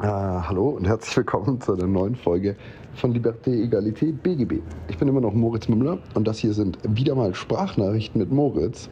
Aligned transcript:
Äh, 0.00 0.06
hallo 0.06 0.68
und 0.68 0.86
herzlich 0.86 1.16
willkommen 1.16 1.60
zu 1.60 1.72
einer 1.72 1.88
neuen 1.88 2.14
Folge 2.14 2.54
von 2.94 3.12
Liberté, 3.12 3.48
Egalité, 3.50 4.12
BGB. 4.12 4.60
Ich 4.86 4.96
bin 4.96 5.08
immer 5.08 5.20
noch 5.20 5.34
Moritz 5.34 5.68
Mümmler 5.68 5.98
und 6.14 6.28
das 6.28 6.38
hier 6.38 6.52
sind 6.52 6.78
wieder 6.84 7.16
mal 7.16 7.34
Sprachnachrichten 7.34 8.20
mit 8.20 8.30
Moritz 8.30 8.88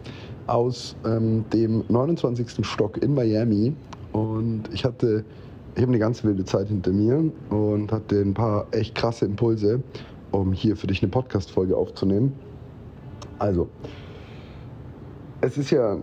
aus 0.49 0.97
ähm, 1.05 1.45
dem 1.53 1.85
29. 1.89 2.67
Stock 2.67 3.01
in 3.01 3.15
Miami. 3.15 3.73
Und 4.11 4.65
ich 4.73 4.85
hatte, 4.85 5.25
ich 5.77 5.83
habe 5.83 5.93
eine 5.93 6.01
ganz 6.01 6.25
wilde 6.25 6.45
Zeit 6.45 6.67
hinter 6.67 6.91
mir 6.91 7.31
und 7.51 7.93
hatte 7.93 8.21
ein 8.21 8.35
paar 8.35 8.67
echt 8.73 8.97
krasse 8.97 9.27
Impulse, 9.27 9.81
um 10.33 10.53
hier 10.53 10.75
für 10.75 10.89
dich 10.89 11.05
eine 11.05 11.13
Podcast-Folge 11.13 11.77
aufzunehmen. 11.77 12.33
Also, 13.39 13.69
es 15.47 15.57
ist 15.57 15.71
ja 15.71 15.97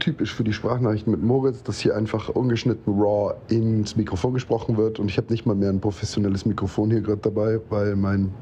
typisch 0.00 0.34
für 0.34 0.42
die 0.42 0.52
Sprachnachrichten 0.52 1.12
mit 1.12 1.22
Moritz, 1.22 1.62
dass 1.62 1.78
hier 1.78 1.96
einfach 1.96 2.28
ungeschnitten 2.30 3.00
raw 3.00 3.34
ins 3.48 3.96
Mikrofon 3.96 4.34
gesprochen 4.34 4.76
wird 4.76 4.98
und 4.98 5.08
ich 5.08 5.16
habe 5.16 5.32
nicht 5.32 5.46
mal 5.46 5.54
mehr 5.54 5.70
ein 5.70 5.80
professionelles 5.80 6.44
Mikrofon 6.44 6.90
hier 6.90 7.00
gerade 7.00 7.20
dabei, 7.20 7.60
weil 7.70 7.94
mein 7.94 8.32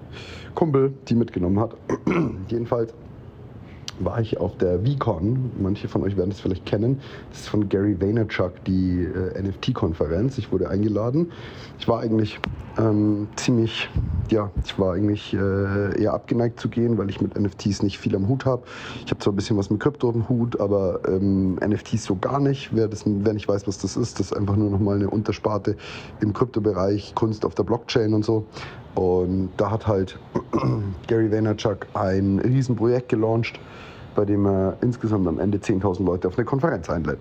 Kumpel 0.55 0.95
die 1.09 1.15
mitgenommen 1.15 1.61
hat. 1.61 1.77
Jedenfalls 2.49 2.95
war 4.01 4.21
ich 4.21 4.39
auf 4.39 4.57
der 4.59 4.81
VCon. 4.81 5.51
Manche 5.61 5.89
von 5.89 6.03
euch 6.03 6.17
werden 6.17 6.31
das 6.31 6.41
vielleicht 6.41 6.67
kennen. 6.67 7.01
Das 7.31 7.41
ist 7.41 7.49
von 7.49 7.69
Gary 7.69 8.01
Vaynerchuk, 8.01 8.65
die 8.65 9.05
äh, 9.05 9.43
NFT-Konferenz. 9.43 10.39
Ich 10.39 10.53
wurde 10.53 10.69
eingeladen. 10.69 11.33
Ich 11.79 11.89
war 11.89 12.01
eigentlich 12.01 12.39
ähm, 12.79 13.29
ziemlich, 13.37 13.89
ja, 14.31 14.51
ich 14.65 14.79
war 14.79 14.95
eigentlich 14.95 15.35
äh, 15.35 16.03
eher 16.03 16.13
abgeneigt 16.13 16.61
zu 16.61 16.69
gehen, 16.69 16.99
weil 16.99 17.11
ich 17.11 17.21
mit 17.21 17.39
NFTs 17.39 17.83
nicht 17.83 17.99
viel 17.99 18.15
am 18.15 18.29
Hut 18.29 18.45
habe. 18.45 18.63
Ich 19.05 19.11
habe 19.11 19.19
zwar 19.19 19.33
ein 19.33 19.37
bisschen 19.37 19.57
was 19.57 19.71
mit 19.71 19.81
Krypto 19.81 20.09
am 20.11 20.29
Hut, 20.29 20.61
aber 20.61 21.01
ähm, 21.09 21.57
NFTs 21.57 22.05
so 22.05 22.17
gar 22.17 22.41
nicht. 22.41 22.71
Wer, 22.75 22.89
das, 22.89 23.05
wer 23.07 23.33
nicht 23.33 23.49
weiß, 23.49 23.67
was 23.67 23.79
das 23.79 23.97
ist, 23.97 24.19
das 24.21 24.33
ist 24.33 24.37
einfach 24.37 24.57
nur 24.57 24.71
nochmal 24.71 24.97
eine 24.97 25.09
Untersparte 25.09 25.77
im 26.21 26.33
Kryptobereich, 26.33 27.15
Kunst 27.15 27.45
auf 27.45 27.55
der 27.55 27.65
Blockchain 27.65 28.15
und 28.15 28.25
so. 28.25 28.47
Und 28.97 29.51
da 29.59 29.71
hat 29.71 29.87
halt 29.87 30.19
Gary 31.07 31.31
Vaynerchuk 31.31 31.87
ein 31.95 32.41
Riesenprojekt 32.41 33.11
gelauncht, 33.11 33.61
bei 34.15 34.25
dem 34.25 34.47
er 34.47 34.79
insgesamt 34.81 35.29
am 35.29 35.39
Ende 35.39 35.59
10.000 35.59 36.03
Leute 36.03 36.29
auf 36.29 36.37
eine 36.37 36.47
Konferenz 36.47 36.89
einlädt. 36.89 37.21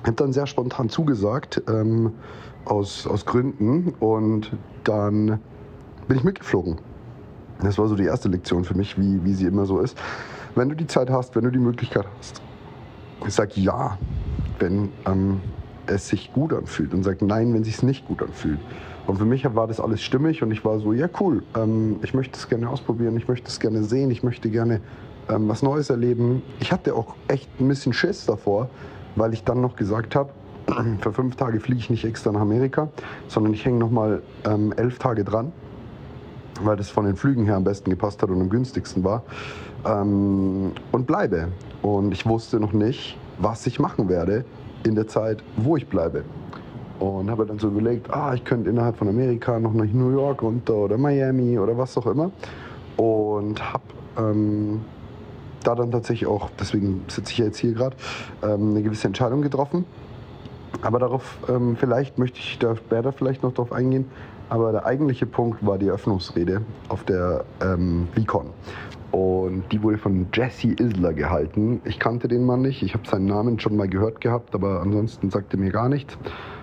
Ich 0.00 0.06
habe 0.06 0.16
dann 0.16 0.32
sehr 0.32 0.46
spontan 0.46 0.88
zugesagt, 0.88 1.62
ähm, 1.68 2.12
aus, 2.64 3.06
aus 3.06 3.26
Gründen, 3.26 3.94
und 4.00 4.52
dann 4.84 5.40
bin 6.06 6.16
ich 6.16 6.24
mitgeflogen. 6.24 6.78
Das 7.62 7.76
war 7.76 7.86
so 7.86 7.94
die 7.94 8.04
erste 8.04 8.28
Lektion 8.28 8.64
für 8.64 8.74
mich, 8.74 8.98
wie, 8.98 9.22
wie 9.24 9.34
sie 9.34 9.46
immer 9.46 9.66
so 9.66 9.80
ist. 9.80 9.98
Wenn 10.54 10.70
du 10.70 10.74
die 10.74 10.86
Zeit 10.86 11.10
hast, 11.10 11.36
wenn 11.36 11.44
du 11.44 11.50
die 11.50 11.58
Möglichkeit 11.58 12.06
hast, 12.18 12.40
sag 13.26 13.56
ja, 13.56 13.98
wenn 14.58 14.90
ähm, 15.06 15.40
es 15.86 16.08
sich 16.08 16.32
gut 16.32 16.54
anfühlt 16.54 16.94
und 16.94 17.02
sag 17.02 17.20
nein, 17.20 17.52
wenn 17.52 17.62
es 17.62 17.66
sich 17.66 17.82
nicht 17.82 18.06
gut 18.06 18.22
anfühlt. 18.22 18.60
Und 19.08 19.16
für 19.16 19.24
mich 19.24 19.42
war 19.54 19.66
das 19.66 19.80
alles 19.80 20.02
stimmig 20.02 20.42
und 20.42 20.50
ich 20.50 20.66
war 20.66 20.78
so, 20.80 20.92
ja 20.92 21.08
cool, 21.18 21.42
ähm, 21.56 21.96
ich 22.02 22.12
möchte 22.12 22.38
es 22.38 22.46
gerne 22.46 22.68
ausprobieren, 22.68 23.16
ich 23.16 23.26
möchte 23.26 23.48
es 23.48 23.58
gerne 23.58 23.82
sehen, 23.82 24.10
ich 24.10 24.22
möchte 24.22 24.50
gerne 24.50 24.82
ähm, 25.30 25.48
was 25.48 25.62
Neues 25.62 25.88
erleben. 25.88 26.42
Ich 26.60 26.72
hatte 26.72 26.94
auch 26.94 27.14
echt 27.26 27.48
ein 27.58 27.68
bisschen 27.68 27.94
Schiss 27.94 28.26
davor, 28.26 28.68
weil 29.16 29.32
ich 29.32 29.44
dann 29.44 29.62
noch 29.62 29.76
gesagt 29.76 30.14
habe, 30.14 30.28
für 31.00 31.14
fünf 31.14 31.36
Tage 31.36 31.58
fliege 31.58 31.80
ich 31.80 31.88
nicht 31.88 32.04
extra 32.04 32.32
nach 32.32 32.42
Amerika, 32.42 32.90
sondern 33.28 33.54
ich 33.54 33.64
hänge 33.64 33.78
nochmal 33.78 34.22
ähm, 34.44 34.74
elf 34.76 34.98
Tage 34.98 35.24
dran, 35.24 35.52
weil 36.60 36.76
das 36.76 36.90
von 36.90 37.06
den 37.06 37.16
Flügen 37.16 37.46
her 37.46 37.56
am 37.56 37.64
besten 37.64 37.88
gepasst 37.88 38.22
hat 38.22 38.28
und 38.28 38.42
am 38.42 38.50
günstigsten 38.50 39.04
war. 39.04 39.22
Ähm, 39.86 40.72
und 40.92 41.06
bleibe. 41.06 41.48
Und 41.80 42.12
ich 42.12 42.26
wusste 42.26 42.60
noch 42.60 42.74
nicht, 42.74 43.16
was 43.38 43.66
ich 43.66 43.80
machen 43.80 44.10
werde 44.10 44.44
in 44.84 44.94
der 44.94 45.08
Zeit, 45.08 45.42
wo 45.56 45.78
ich 45.78 45.88
bleibe. 45.88 46.24
Und 46.98 47.30
habe 47.30 47.46
dann 47.46 47.58
so 47.58 47.68
überlegt, 47.68 48.12
ah, 48.12 48.34
ich 48.34 48.44
könnte 48.44 48.70
innerhalb 48.70 48.96
von 48.96 49.08
Amerika 49.08 49.60
noch 49.60 49.72
nach 49.72 49.84
New 49.84 50.10
York 50.10 50.42
runter 50.42 50.74
oder 50.74 50.98
Miami 50.98 51.58
oder 51.58 51.78
was 51.78 51.96
auch 51.96 52.06
immer. 52.06 52.30
Und 52.96 53.72
habe 53.72 53.84
ähm, 54.18 54.80
da 55.62 55.74
dann 55.74 55.90
tatsächlich 55.90 56.28
auch, 56.28 56.50
deswegen 56.58 57.04
sitze 57.08 57.32
ich 57.32 57.38
ja 57.38 57.44
jetzt 57.46 57.58
hier 57.58 57.72
gerade, 57.72 57.96
ähm, 58.42 58.70
eine 58.70 58.82
gewisse 58.82 59.06
Entscheidung 59.06 59.42
getroffen. 59.42 59.84
Aber 60.82 60.98
darauf, 60.98 61.38
ähm, 61.48 61.76
vielleicht 61.76 62.18
möchte 62.18 62.38
ich 62.38 62.58
da 62.58 62.76
später 62.76 63.12
vielleicht 63.12 63.42
noch 63.42 63.52
drauf 63.52 63.72
eingehen. 63.72 64.06
Aber 64.48 64.72
der 64.72 64.86
eigentliche 64.86 65.26
Punkt 65.26 65.64
war 65.64 65.78
die 65.78 65.88
Eröffnungsrede 65.88 66.62
auf 66.88 67.04
der 67.04 67.44
ähm, 67.62 68.08
VCon. 68.14 68.50
Und 69.10 69.64
die 69.72 69.82
wurde 69.82 69.98
von 69.98 70.26
Jesse 70.34 70.68
Isler 70.78 71.12
gehalten. 71.12 71.80
Ich 71.84 71.98
kannte 71.98 72.28
den 72.28 72.44
Mann 72.44 72.62
nicht. 72.62 72.82
Ich 72.82 72.94
habe 72.94 73.08
seinen 73.08 73.26
Namen 73.26 73.58
schon 73.58 73.76
mal 73.76 73.88
gehört 73.88 74.20
gehabt, 74.20 74.54
aber 74.54 74.80
ansonsten 74.80 75.30
sagte 75.30 75.56
mir 75.56 75.70
gar 75.70 75.88
nichts. 75.88 76.16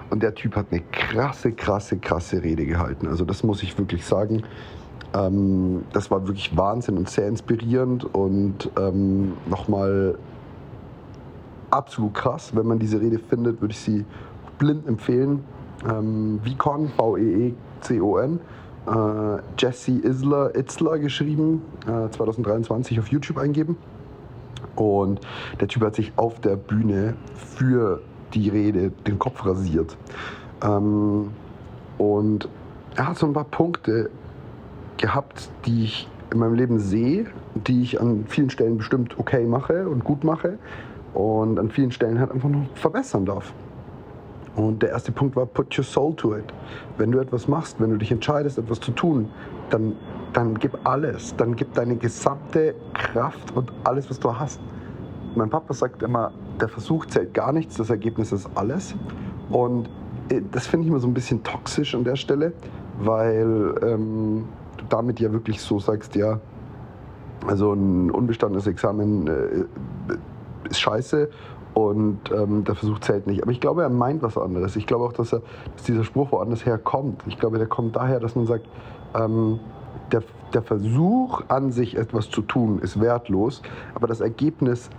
Und 0.09 0.21
der 0.21 0.35
Typ 0.35 0.55
hat 0.55 0.67
eine 0.71 0.81
krasse, 0.91 1.51
krasse, 1.51 1.97
krasse 1.97 2.43
Rede 2.43 2.65
gehalten. 2.65 3.07
Also 3.07 3.25
das 3.25 3.43
muss 3.43 3.63
ich 3.63 3.77
wirklich 3.77 4.05
sagen. 4.05 4.43
Ähm, 5.13 5.83
das 5.93 6.11
war 6.11 6.27
wirklich 6.27 6.55
Wahnsinn 6.55 6.97
und 6.97 7.09
sehr 7.09 7.27
inspirierend 7.27 8.05
und 8.13 8.69
ähm, 8.77 9.33
nochmal 9.49 10.17
absolut 11.71 12.13
krass. 12.13 12.55
Wenn 12.55 12.67
man 12.67 12.79
diese 12.79 13.01
Rede 13.01 13.19
findet, 13.19 13.61
würde 13.61 13.73
ich 13.73 13.79
sie 13.79 14.05
blind 14.57 14.87
empfehlen. 14.87 15.43
Ähm, 15.89 16.39
Vicon, 16.43 16.89
V-E-E-C-O-N. 16.89 18.39
Äh, 18.87 19.41
Jesse 19.57 19.99
Isler, 20.03 20.55
Itzler 20.55 20.99
geschrieben, 20.99 21.63
äh, 21.87 22.09
2023 22.09 22.99
auf 22.99 23.07
YouTube 23.07 23.37
eingeben. 23.37 23.77
Und 24.75 25.21
der 25.59 25.67
Typ 25.67 25.83
hat 25.83 25.95
sich 25.95 26.11
auf 26.17 26.39
der 26.41 26.55
Bühne 26.55 27.15
für 27.35 28.01
die 28.33 28.49
Rede 28.49 28.91
den 29.05 29.19
Kopf 29.19 29.45
rasiert. 29.45 29.97
Ähm, 30.63 31.29
und 31.97 32.49
er 32.95 33.07
hat 33.09 33.17
so 33.17 33.25
ein 33.25 33.33
paar 33.33 33.45
Punkte 33.45 34.09
gehabt, 34.97 35.49
die 35.65 35.83
ich 35.83 36.09
in 36.31 36.39
meinem 36.39 36.55
Leben 36.55 36.79
sehe, 36.79 37.27
die 37.53 37.81
ich 37.81 38.01
an 38.01 38.25
vielen 38.27 38.49
Stellen 38.49 38.77
bestimmt 38.77 39.17
okay 39.19 39.45
mache 39.45 39.87
und 39.87 40.03
gut 40.03 40.23
mache 40.23 40.57
und 41.13 41.59
an 41.59 41.69
vielen 41.69 41.91
Stellen 41.91 42.19
halt 42.19 42.31
einfach 42.31 42.49
noch 42.49 42.65
verbessern 42.75 43.25
darf. 43.25 43.53
Und 44.55 44.81
der 44.81 44.89
erste 44.89 45.11
Punkt 45.11 45.35
war, 45.35 45.45
put 45.45 45.77
your 45.77 45.83
soul 45.83 46.15
to 46.15 46.35
it. 46.35 46.45
Wenn 46.97 47.11
du 47.11 47.19
etwas 47.19 47.47
machst, 47.47 47.79
wenn 47.79 47.89
du 47.89 47.97
dich 47.97 48.11
entscheidest, 48.11 48.57
etwas 48.57 48.79
zu 48.79 48.91
tun, 48.91 49.29
dann, 49.69 49.93
dann 50.31 50.57
gib 50.57 50.77
alles. 50.85 51.35
Dann 51.35 51.55
gib 51.55 51.73
deine 51.73 51.97
gesamte 51.97 52.73
Kraft 52.93 53.55
und 53.55 53.71
alles, 53.83 54.09
was 54.09 54.19
du 54.19 54.37
hast. 54.37 54.61
Mein 55.35 55.49
Papa 55.49 55.73
sagt 55.73 56.03
immer, 56.03 56.31
der 56.59 56.67
Versuch 56.67 57.05
zählt 57.05 57.33
gar 57.33 57.51
nichts, 57.51 57.77
das 57.77 57.89
Ergebnis 57.89 58.31
ist 58.31 58.49
alles. 58.55 58.95
Und 59.49 59.89
äh, 60.29 60.41
das 60.51 60.67
finde 60.67 60.85
ich 60.85 60.89
immer 60.89 60.99
so 60.99 61.07
ein 61.07 61.13
bisschen 61.13 61.43
toxisch 61.43 61.95
an 61.95 62.03
der 62.03 62.15
Stelle, 62.15 62.53
weil 62.99 63.75
ähm, 63.81 64.45
du 64.77 64.85
damit 64.89 65.19
ja 65.19 65.31
wirklich 65.31 65.61
so 65.61 65.79
sagst, 65.79 66.15
ja, 66.15 66.39
also 67.47 67.73
ein 67.73 68.11
unbestandenes 68.11 68.67
Examen 68.67 69.27
äh, 69.27 69.65
ist 70.69 70.79
scheiße 70.79 71.29
und 71.73 72.19
ähm, 72.31 72.63
der 72.63 72.75
Versuch 72.75 72.99
zählt 72.99 73.27
nicht. 73.27 73.43
Aber 73.43 73.51
ich 73.51 73.59
glaube, 73.59 73.83
er 73.83 73.89
meint 73.89 74.23
was 74.23 74.37
anderes. 74.37 74.75
Ich 74.75 74.87
glaube 74.87 75.03
auch, 75.03 75.13
dass, 75.13 75.33
er, 75.33 75.41
dass 75.75 75.83
dieser 75.83 76.03
Spruch 76.03 76.31
woanders 76.31 76.65
herkommt. 76.65 77.21
Ich 77.27 77.37
glaube, 77.37 77.57
der 77.57 77.67
kommt 77.67 77.95
daher, 77.95 78.19
dass 78.19 78.35
man 78.35 78.47
sagt, 78.47 78.65
ähm, 79.13 79.59
der, 80.11 80.23
der 80.53 80.61
Versuch 80.61 81.43
an 81.49 81.71
sich 81.71 81.97
etwas 81.97 82.29
zu 82.29 82.41
tun 82.41 82.79
ist 82.79 82.99
wertlos, 82.99 83.61
aber 83.93 84.07
das 84.07 84.21
Ergebnis 84.21 84.89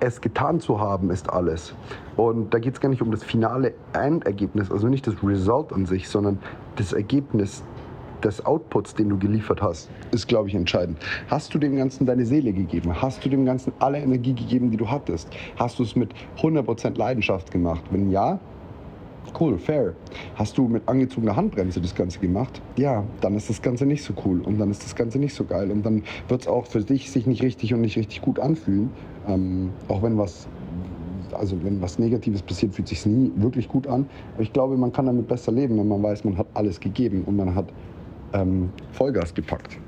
es 0.00 0.20
getan 0.20 0.60
zu 0.60 0.80
haben, 0.80 1.10
ist 1.10 1.30
alles. 1.30 1.74
Und 2.16 2.52
da 2.54 2.58
geht 2.58 2.74
es 2.74 2.80
gar 2.80 2.88
nicht 2.88 3.02
um 3.02 3.10
das 3.10 3.24
finale 3.24 3.74
Endergebnis, 3.92 4.70
also 4.70 4.88
nicht 4.88 5.06
das 5.06 5.14
Result 5.22 5.72
an 5.72 5.86
sich, 5.86 6.08
sondern 6.08 6.38
das 6.76 6.92
Ergebnis 6.92 7.62
des 8.22 8.44
Outputs, 8.44 8.94
den 8.94 9.08
du 9.08 9.18
geliefert 9.18 9.62
hast, 9.62 9.88
ist, 10.10 10.26
glaube 10.26 10.48
ich, 10.48 10.54
entscheidend. 10.54 10.98
Hast 11.28 11.54
du 11.54 11.58
dem 11.58 11.76
Ganzen 11.76 12.06
deine 12.06 12.26
Seele 12.26 12.52
gegeben? 12.52 13.00
Hast 13.00 13.24
du 13.24 13.28
dem 13.28 13.44
Ganzen 13.44 13.72
alle 13.78 13.98
Energie 13.98 14.34
gegeben, 14.34 14.70
die 14.70 14.76
du 14.76 14.90
hattest? 14.90 15.28
Hast 15.56 15.78
du 15.78 15.84
es 15.84 15.94
mit 15.94 16.10
100% 16.38 16.96
Leidenschaft 16.96 17.50
gemacht? 17.50 17.82
Wenn 17.90 18.10
ja, 18.10 18.40
cool, 19.40 19.58
fair. 19.58 19.94
Hast 20.34 20.58
du 20.58 20.68
mit 20.68 20.88
angezogener 20.88 21.36
Handbremse 21.36 21.80
das 21.80 21.94
Ganze 21.94 22.18
gemacht? 22.18 22.60
Ja, 22.76 23.04
dann 23.20 23.36
ist 23.36 23.48
das 23.48 23.62
Ganze 23.62 23.86
nicht 23.86 24.02
so 24.02 24.14
cool 24.24 24.40
und 24.40 24.58
dann 24.58 24.70
ist 24.70 24.84
das 24.84 24.94
Ganze 24.94 25.18
nicht 25.18 25.34
so 25.34 25.44
geil 25.44 25.70
und 25.70 25.84
dann 25.84 26.04
wird 26.28 26.42
es 26.42 26.48
auch 26.48 26.66
für 26.66 26.80
dich 26.80 27.10
sich 27.10 27.26
nicht 27.26 27.42
richtig 27.42 27.74
und 27.74 27.80
nicht 27.80 27.96
richtig 27.96 28.20
gut 28.20 28.38
anfühlen. 28.38 28.90
Ähm, 29.26 29.72
auch 29.88 30.02
wenn 30.02 30.18
was 30.18 30.48
also 31.32 31.62
wenn 31.62 31.80
was 31.80 31.98
Negatives 31.98 32.42
passiert, 32.42 32.74
fühlt 32.74 32.88
sich 32.88 33.04
nie 33.06 33.32
wirklich 33.36 33.68
gut 33.68 33.86
an. 33.86 34.08
Aber 34.34 34.42
ich 34.42 34.52
glaube, 34.52 34.76
man 34.76 34.92
kann 34.92 35.06
damit 35.06 35.28
besser 35.28 35.52
leben, 35.52 35.78
wenn 35.78 35.88
man 35.88 36.02
weiß, 36.02 36.24
man 36.24 36.38
hat 36.38 36.46
alles 36.54 36.80
gegeben 36.80 37.24
und 37.26 37.36
man 37.36 37.54
hat 37.54 37.66
ähm, 38.32 38.70
Vollgas 38.92 39.34
gepackt. 39.34 39.78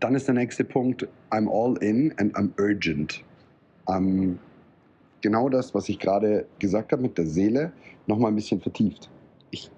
Dann 0.00 0.14
ist 0.14 0.28
der 0.28 0.34
nächste 0.34 0.64
Punkt, 0.64 1.08
I'm 1.30 1.48
all 1.48 1.76
in 1.82 2.12
and 2.18 2.36
I'm 2.36 2.50
urgent. 2.58 3.22
Ähm, 3.88 4.38
genau 5.20 5.48
das, 5.48 5.74
was 5.74 5.88
ich 5.88 5.98
gerade 5.98 6.46
gesagt 6.58 6.92
habe 6.92 7.02
mit 7.02 7.18
der 7.18 7.26
Seele, 7.26 7.72
nochmal 8.06 8.32
ein 8.32 8.36
bisschen 8.36 8.60
vertieft. 8.60 9.10
Ich, 9.50 9.70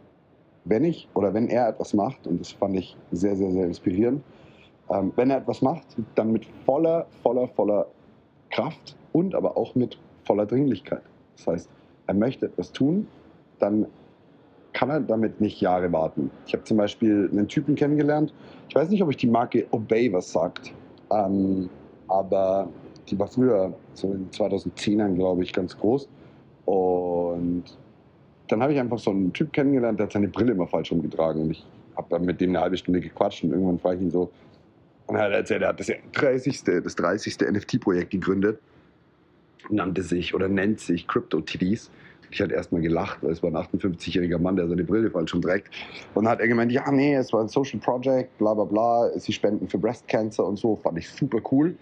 wenn 0.65 0.85
ich 0.85 1.09
oder 1.15 1.35
wenn 1.35 1.49
er 1.49 1.69
etwas 1.69 1.95
macht, 1.95 2.27
und 2.27 2.41
das 2.41 2.53
fand 2.53 2.77
ich 2.77 2.97
sehr, 3.13 3.37
sehr, 3.37 3.51
sehr 3.51 3.67
inspirierend, 3.67 4.23
ähm, 4.91 5.13
wenn 5.17 5.31
er 5.31 5.39
etwas 5.39 5.63
macht, 5.63 5.87
dann 6.15 6.33
mit 6.33 6.47
voller, 6.65 7.07
voller, 7.23 7.49
voller 7.49 7.87
Kraft 8.51 8.97
und 9.13 9.35
aber 9.35 9.57
auch 9.57 9.75
mit 9.75 9.99
voller 10.25 10.47
Dringlichkeit. 10.47 11.03
Das 11.37 11.47
heißt, 11.47 11.71
er 12.07 12.15
möchte 12.15 12.47
etwas 12.47 12.73
tun, 12.73 13.07
dann 13.59 13.87
kann 14.73 14.91
halt 14.91 15.11
damit 15.11 15.41
nicht 15.41 15.61
Jahre 15.61 15.93
warten. 15.93 16.31
Ich 16.47 16.53
habe 16.53 16.65
zum 16.65 16.77
Beispiel 16.77 17.29
einen 17.33 17.49
Typen 17.49 17.75
kennengelernt. 17.75 18.33
Ich 18.69 18.75
weiß 18.75 18.89
nicht, 18.91 19.03
ob 19.03 19.11
ich 19.11 19.17
die 19.17 19.27
Marke 19.27 19.67
Obey 19.71 20.13
was 20.13 20.31
sagt, 20.33 20.73
ähm, 21.11 21.69
aber 22.09 22.69
die 23.11 23.19
war 23.19 23.27
früher, 23.27 23.75
so 23.95 24.12
in 24.12 24.31
2010ern, 24.31 25.15
glaube 25.15 25.43
ich, 25.43 25.53
ganz 25.53 25.77
groß. 25.77 26.09
Und 26.65 27.65
dann 28.49 28.62
habe 28.62 28.73
ich 28.73 28.79
einfach 28.79 28.99
so 28.99 29.11
einen 29.11 29.33
Typ 29.33 29.53
kennengelernt, 29.53 29.99
der 29.99 30.07
hat 30.07 30.12
seine 30.12 30.29
Brille 30.29 30.53
immer 30.53 30.67
falsch 30.67 30.93
rumgetragen. 30.93 31.43
Und 31.43 31.51
ich 31.51 31.67
habe 31.97 32.07
dann 32.11 32.25
mit 32.25 32.41
dem 32.41 32.51
eine 32.51 32.61
halbe 32.61 32.77
Stunde 32.77 33.01
gequatscht 33.01 33.45
und 33.45 33.51
irgendwann 33.51 33.79
frage 33.79 33.97
ich 33.97 34.03
ihn 34.03 34.11
so, 34.11 34.31
und 35.07 35.17
er 35.17 35.25
hat 35.25 35.33
erzählt, 35.33 35.62
er 35.62 35.71
hat 35.71 35.81
das 35.81 35.91
30. 36.12 36.62
Das 36.85 36.95
30. 36.95 37.39
NFT-Projekt 37.41 38.11
gegründet, 38.11 38.61
nannte 39.69 40.03
sich 40.03 40.35
oder 40.35 40.49
nennt 40.49 40.79
sich 40.79 41.09
CryptoTDs. 41.09 41.91
Ich 42.31 42.41
hatte 42.41 42.55
erstmal 42.55 42.81
gelacht, 42.81 43.19
weil 43.23 43.33
es 43.33 43.43
war 43.43 43.51
ein 43.51 43.56
58-jähriger 43.56 44.39
Mann, 44.39 44.55
der 44.55 44.69
seine 44.69 44.85
Brille 44.85 45.11
falsch 45.11 45.35
rumträgt. 45.35 45.69
Und 46.15 46.25
dann 46.25 46.33
hat 46.33 46.41
er 46.41 46.47
gemeint, 46.47 46.71
ja, 46.71 46.89
nee, 46.93 47.17
es 47.17 47.33
war 47.33 47.41
ein 47.41 47.49
Social 47.49 47.81
Project, 47.81 48.39
bla 48.39 48.55
bla 48.55 48.63
bla, 48.63 49.11
sie 49.19 49.33
spenden 49.33 49.67
für 49.67 49.79
Breast 49.79 50.06
Cancer 50.06 50.47
und 50.47 50.56
so, 50.56 50.77
fand 50.77 50.97
ich 50.99 51.09
super 51.11 51.41
cool. 51.51 51.75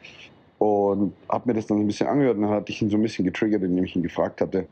Und 0.59 1.15
habe 1.29 1.49
mir 1.49 1.55
das 1.55 1.67
dann 1.67 1.79
ein 1.79 1.87
bisschen 1.87 2.09
angehört 2.09 2.37
und 2.37 2.43
dann 2.43 2.51
hatte 2.51 2.73
ich 2.73 2.83
ihn 2.83 2.91
so 2.91 2.97
ein 2.97 3.03
bisschen 3.03 3.25
getriggert, 3.25 3.63
indem 3.63 3.85
ich 3.85 3.95
ihn 3.95 4.03
gefragt 4.03 4.41
hatte, 4.41 4.67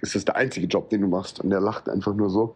ist 0.00 0.14
das 0.14 0.24
der 0.24 0.36
einzige 0.36 0.66
Job, 0.66 0.88
den 0.90 1.02
du 1.02 1.08
machst? 1.08 1.40
Und 1.40 1.52
er 1.52 1.60
lachte 1.60 1.92
einfach 1.92 2.14
nur 2.14 2.30
so. 2.30 2.54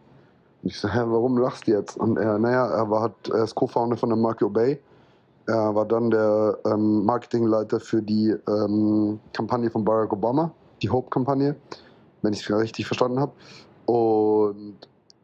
Und 0.63 0.69
ich 0.69 0.79
so, 0.79 0.87
hä, 0.87 1.01
warum 1.05 1.37
lachst 1.37 1.67
du 1.67 1.71
jetzt? 1.71 1.97
Und 1.97 2.17
er, 2.17 2.39
naja, 2.39 2.67
er, 2.67 2.89
war, 2.89 3.01
hat, 3.03 3.29
er 3.29 3.43
ist 3.43 3.53
Co-Founder 3.53 3.97
von 3.97 4.09
der 4.09 4.17
Marke 4.17 4.45
Obey. 4.45 4.79
Er 5.45 5.75
war 5.75 5.85
dann 5.85 6.09
der 6.09 6.57
ähm, 6.65 7.03
Marketingleiter 7.03 7.79
für 7.79 8.01
die 8.01 8.33
ähm, 8.47 9.19
Kampagne 9.33 9.69
von 9.69 9.83
Barack 9.83 10.13
Obama, 10.13 10.51
die 10.81 10.89
Hope-Kampagne, 10.89 11.55
wenn 12.21 12.33
ich 12.33 12.39
es 12.39 12.55
richtig 12.55 12.87
verstanden 12.87 13.19
habe. 13.19 13.33
Und 13.85 14.77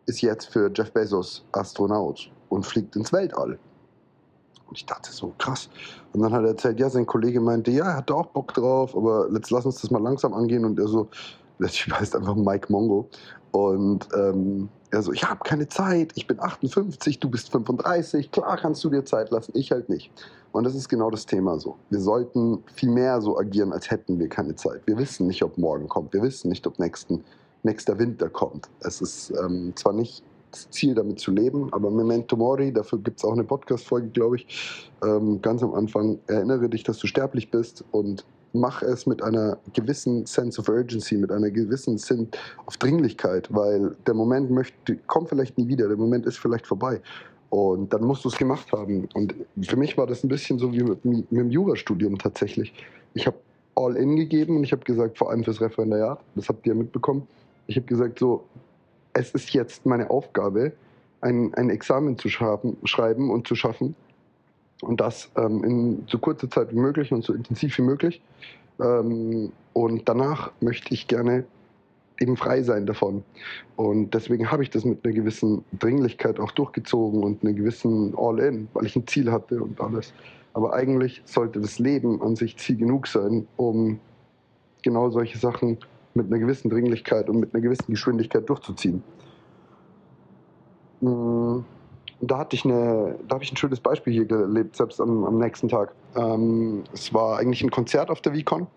ist 0.05 0.21
jetzt 0.21 0.51
für 0.51 0.69
Jeff 0.73 0.91
Bezos 0.91 1.45
Astronaut 1.53 2.29
und 2.49 2.65
fliegt 2.65 2.95
ins 2.97 3.13
Weltall. 3.13 3.57
Und 4.69 4.77
ich 4.77 4.85
dachte 4.85 5.11
so, 5.11 5.33
krass. 5.37 5.69
Und 6.13 6.21
dann 6.21 6.31
hat 6.31 6.43
er 6.43 6.49
erzählt, 6.49 6.79
ja, 6.79 6.89
sein 6.89 7.05
Kollege 7.05 7.41
meinte, 7.41 7.71
ja, 7.71 7.85
er 7.85 7.97
hatte 7.97 8.15
auch 8.15 8.27
Bock 8.27 8.53
drauf, 8.53 8.95
aber 8.95 9.27
jetzt 9.33 9.49
lass 9.49 9.65
uns 9.65 9.81
das 9.81 9.89
mal 9.89 10.01
langsam 10.01 10.33
angehen. 10.33 10.63
Und 10.63 10.79
er 10.79 10.87
so, 10.87 11.07
der 11.59 11.69
Typ 11.69 11.93
heißt 11.99 12.15
einfach 12.15 12.35
Mike 12.35 12.71
Mongo. 12.71 13.09
Und 13.51 14.07
ähm, 14.15 14.69
er 14.91 15.01
so, 15.01 15.11
ich 15.11 15.23
habe 15.23 15.41
keine 15.43 15.67
Zeit, 15.67 16.11
ich 16.15 16.27
bin 16.27 16.39
58, 16.39 17.19
du 17.19 17.29
bist 17.29 17.51
35, 17.51 18.31
klar 18.31 18.57
kannst 18.57 18.83
du 18.83 18.89
dir 18.89 19.05
Zeit 19.05 19.31
lassen, 19.31 19.51
ich 19.55 19.71
halt 19.71 19.89
nicht. 19.89 20.11
Und 20.51 20.63
das 20.63 20.75
ist 20.75 20.87
genau 20.89 21.09
das 21.09 21.25
Thema 21.25 21.59
so. 21.59 21.75
Wir 21.89 21.99
sollten 21.99 22.63
viel 22.73 22.89
mehr 22.89 23.21
so 23.21 23.37
agieren, 23.37 23.71
als 23.71 23.89
hätten 23.89 24.19
wir 24.19 24.29
keine 24.29 24.55
Zeit. 24.55 24.81
Wir 24.85 24.97
wissen 24.97 25.27
nicht, 25.27 25.43
ob 25.43 25.57
morgen 25.57 25.87
kommt, 25.87 26.13
wir 26.13 26.21
wissen 26.21 26.49
nicht, 26.49 26.65
ob 26.67 26.79
nächsten, 26.79 27.23
nächster 27.63 27.97
Winter 27.99 28.29
kommt. 28.29 28.69
Es 28.81 29.01
ist 29.01 29.31
ähm, 29.43 29.73
zwar 29.75 29.93
nicht 29.93 30.23
Ziel, 30.51 30.95
damit 30.95 31.19
zu 31.19 31.31
leben, 31.31 31.71
aber 31.73 31.91
Memento 31.91 32.35
Mori, 32.35 32.73
dafür 32.73 32.99
gibt 32.99 33.19
es 33.19 33.25
auch 33.25 33.33
eine 33.33 33.43
Podcast-Folge, 33.43 34.09
glaube 34.09 34.37
ich, 34.37 34.91
ähm, 35.03 35.41
ganz 35.41 35.63
am 35.63 35.73
Anfang. 35.73 36.19
Erinnere 36.27 36.69
dich, 36.69 36.83
dass 36.83 36.97
du 36.97 37.07
sterblich 37.07 37.51
bist 37.51 37.83
und 37.91 38.25
mach 38.53 38.81
es 38.81 39.05
mit 39.05 39.21
einer 39.21 39.57
gewissen 39.73 40.25
Sense 40.25 40.59
of 40.59 40.69
Urgency, 40.69 41.17
mit 41.17 41.31
einer 41.31 41.51
gewissen 41.51 41.97
Sinn 41.97 42.27
of 42.65 42.77
Dringlichkeit, 42.77 43.47
weil 43.53 43.95
der 44.07 44.13
Moment 44.13 44.49
möchte, 44.49 44.97
kommt 45.07 45.29
vielleicht 45.29 45.57
nie 45.57 45.67
wieder, 45.67 45.87
der 45.87 45.97
Moment 45.97 46.25
ist 46.25 46.37
vielleicht 46.37 46.65
vorbei. 46.65 47.01
Und 47.49 47.93
dann 47.93 48.03
musst 48.03 48.25
du 48.25 48.29
es 48.29 48.37
gemacht 48.37 48.71
haben. 48.71 49.07
Und 49.15 49.33
für 49.63 49.75
mich 49.75 49.97
war 49.97 50.05
das 50.05 50.23
ein 50.23 50.27
bisschen 50.27 50.59
so 50.59 50.71
wie 50.71 50.83
mit, 50.83 51.03
mit 51.03 51.31
dem 51.31 51.49
Jurastudium 51.49 52.17
tatsächlich. 52.17 52.73
Ich 53.15 53.25
habe 53.25 53.37
all 53.75 53.95
in 53.95 54.15
gegeben 54.15 54.57
und 54.57 54.63
ich 54.63 54.71
habe 54.71 54.83
gesagt, 54.83 55.17
vor 55.17 55.31
allem 55.31 55.43
fürs 55.43 55.61
Referendariat, 55.61 56.19
das 56.35 56.49
habt 56.49 56.65
ihr 56.67 56.75
mitbekommen, 56.75 57.27
ich 57.67 57.75
habe 57.75 57.85
gesagt, 57.85 58.19
so, 58.19 58.43
es 59.19 59.31
ist 59.31 59.53
jetzt 59.53 59.85
meine 59.85 60.09
Aufgabe, 60.09 60.71
ein, 61.21 61.53
ein 61.55 61.69
Examen 61.69 62.17
zu 62.17 62.29
schreiben, 62.29 62.77
schreiben 62.85 63.29
und 63.29 63.47
zu 63.47 63.55
schaffen, 63.55 63.95
und 64.81 65.01
das 65.01 65.29
ähm, 65.35 65.63
in 65.63 66.03
so 66.07 66.17
kurzer 66.17 66.49
Zeit 66.49 66.71
wie 66.71 66.79
möglich 66.79 67.11
und 67.11 67.23
so 67.23 67.33
intensiv 67.33 67.77
wie 67.77 67.81
möglich. 67.81 68.21
Ähm, 68.79 69.51
und 69.73 70.07
danach 70.07 70.51
möchte 70.61 70.93
ich 70.93 71.07
gerne 71.07 71.43
eben 72.19 72.37
frei 72.37 72.63
sein 72.63 72.85
davon. 72.85 73.23
Und 73.75 74.13
deswegen 74.13 74.49
habe 74.51 74.63
ich 74.63 74.69
das 74.69 74.85
mit 74.85 75.03
einer 75.03 75.13
gewissen 75.13 75.65
Dringlichkeit 75.77 76.39
auch 76.39 76.51
durchgezogen 76.51 77.23
und 77.23 77.43
einer 77.43 77.53
gewissen 77.53 78.13
All-In, 78.17 78.69
weil 78.73 78.85
ich 78.85 78.95
ein 78.95 79.05
Ziel 79.05 79.31
hatte 79.31 79.61
und 79.61 79.79
alles. 79.81 80.13
Aber 80.53 80.73
eigentlich 80.73 81.21
sollte 81.25 81.59
das 81.59 81.77
Leben 81.77 82.21
an 82.21 82.37
sich 82.37 82.57
Ziel 82.57 82.77
genug 82.77 83.07
sein, 83.07 83.47
um 83.57 83.99
genau 84.81 85.09
solche 85.09 85.37
Sachen 85.37 85.77
mit 86.13 86.27
einer 86.27 86.39
gewissen 86.39 86.69
Dringlichkeit 86.69 87.29
und 87.29 87.39
mit 87.39 87.53
einer 87.53 87.61
gewissen 87.61 87.91
Geschwindigkeit 87.91 88.47
durchzuziehen. 88.49 89.03
Mmh 91.01 91.63
da 92.21 92.39
hatte 92.39 92.55
ich 92.55 92.65
eine, 92.65 93.17
da 93.27 93.35
habe 93.35 93.43
ich 93.43 93.51
ein 93.51 93.57
schönes 93.57 93.79
Beispiel 93.79 94.13
hier 94.13 94.25
gelebt, 94.25 94.75
selbst 94.75 94.99
am, 94.99 95.23
am 95.23 95.37
nächsten 95.37 95.69
Tag. 95.69 95.93
Ähm, 96.15 96.83
es 96.93 97.13
war 97.13 97.37
eigentlich 97.37 97.63
ein 97.63 97.71
Konzert 97.71 98.09
auf 98.09 98.21
der 98.21 98.33
VCon 98.35 98.67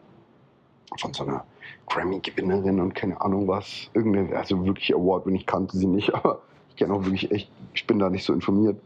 von 0.98 1.14
so 1.14 1.24
einer 1.24 1.44
Grammy-Gewinnerin 1.88 2.80
und 2.80 2.94
keine 2.94 3.20
Ahnung 3.20 3.48
was. 3.48 3.90
Irgendeine, 3.94 4.36
also 4.36 4.64
wirklich 4.64 4.94
Award, 4.94 5.26
wenn 5.26 5.34
ich 5.34 5.46
kannte 5.46 5.76
sie 5.76 5.86
nicht, 5.86 6.14
aber 6.14 6.42
ich 6.70 6.76
kenne 6.76 6.94
auch 6.94 7.04
wirklich 7.04 7.30
echt, 7.30 7.50
ich 7.74 7.86
bin 7.86 7.98
da 7.98 8.10
nicht 8.10 8.24
so 8.24 8.32
informiert. 8.32 8.80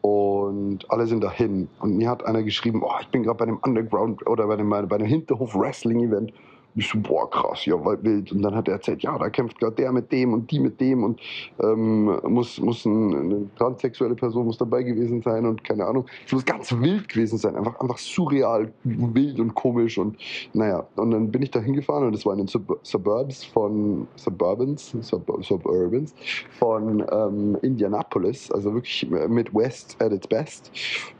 Und 0.00 0.90
alle 0.90 1.06
sind 1.06 1.22
dahin. 1.22 1.68
Und 1.80 1.96
mir 1.96 2.08
hat 2.08 2.24
einer 2.24 2.42
geschrieben, 2.42 2.82
oh, 2.82 2.92
ich 3.00 3.08
bin 3.08 3.24
gerade 3.24 3.36
bei 3.36 3.44
einem 3.44 3.58
Underground 3.58 4.26
oder 4.26 4.46
bei 4.46 4.54
einem, 4.54 4.70
bei 4.70 4.78
einem 4.78 5.06
Hinterhof-Wrestling-Event 5.06 6.32
ich 6.74 6.88
so, 6.88 6.98
boah, 6.98 7.28
krass, 7.28 7.64
ja, 7.66 7.74
wild. 7.84 8.32
Und 8.32 8.42
dann 8.42 8.54
hat 8.54 8.68
er 8.68 8.74
erzählt, 8.74 9.02
ja, 9.02 9.16
da 9.18 9.28
kämpft 9.30 9.58
gerade 9.58 9.74
der 9.76 9.92
mit 9.92 10.12
dem 10.12 10.32
und 10.32 10.50
die 10.50 10.60
mit 10.60 10.80
dem 10.80 11.02
und 11.02 11.20
ähm, 11.60 12.20
muss, 12.24 12.60
muss 12.60 12.84
ein, 12.84 13.14
eine 13.14 13.54
transsexuelle 13.56 14.14
Person 14.14 14.46
muss 14.46 14.58
dabei 14.58 14.82
gewesen 14.82 15.22
sein 15.22 15.46
und 15.46 15.64
keine 15.64 15.86
Ahnung. 15.86 16.06
Es 16.26 16.32
muss 16.32 16.44
ganz 16.44 16.72
wild 16.72 17.08
gewesen 17.08 17.38
sein, 17.38 17.56
einfach, 17.56 17.80
einfach 17.80 17.98
surreal, 17.98 18.72
wild 18.84 19.40
und 19.40 19.54
komisch 19.54 19.98
und 19.98 20.16
naja. 20.52 20.86
Und 20.96 21.10
dann 21.10 21.30
bin 21.30 21.42
ich 21.42 21.50
da 21.50 21.60
hingefahren 21.60 22.06
und 22.06 22.14
das 22.14 22.24
war 22.24 22.32
in 22.32 22.38
den 22.38 22.48
Sub 22.48 22.78
Suburbs 22.82 23.44
von, 23.44 24.06
Suburbans, 24.16 24.94
Sub 25.00 25.26
Suburbans 25.42 26.14
von 26.58 27.04
ähm, 27.10 27.58
Indianapolis, 27.62 28.50
also 28.52 28.74
wirklich 28.74 29.08
Midwest 29.10 29.96
at 30.00 30.12
its 30.12 30.26
best. 30.26 30.70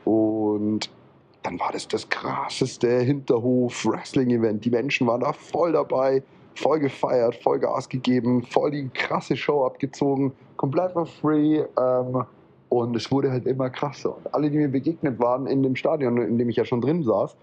Und 0.05 0.91
dann 1.49 1.59
war 1.61 1.73
das 1.73 1.89
das 1.89 2.07
krasseste 2.11 3.01
Hinterhof-Wrestling-Event. 3.01 4.67
Die 4.67 4.71
Menschen 4.71 5.07
waren 5.07 5.23
da 5.23 5.33
voll 5.33 5.73
dabei, 5.73 6.23
voll 6.55 6.79
gefeiert, 6.79 7.37
voll 7.37 7.59
Gas 7.59 7.89
gegeben, 7.89 8.43
voll 8.43 8.71
die 8.71 8.91
krasse 8.93 9.35
Show 9.35 9.65
abgezogen, 9.65 10.33
komplett 10.59 10.93
for 10.93 11.07
free. 11.07 11.65
Ähm, 11.81 12.25
und 12.69 12.95
es 12.95 13.11
wurde 13.11 13.31
halt 13.31 13.47
immer 13.47 13.71
krasser. 13.71 14.15
Und 14.15 14.35
alle, 14.35 14.51
die 14.51 14.59
mir 14.59 14.69
begegnet 14.69 15.19
waren 15.19 15.47
in 15.47 15.63
dem 15.63 15.75
Stadion, 15.75 16.19
in 16.19 16.37
dem 16.37 16.51
ich 16.51 16.57
ja 16.57 16.67
schon 16.67 16.83
drin 16.83 17.03
saß, 17.03 17.35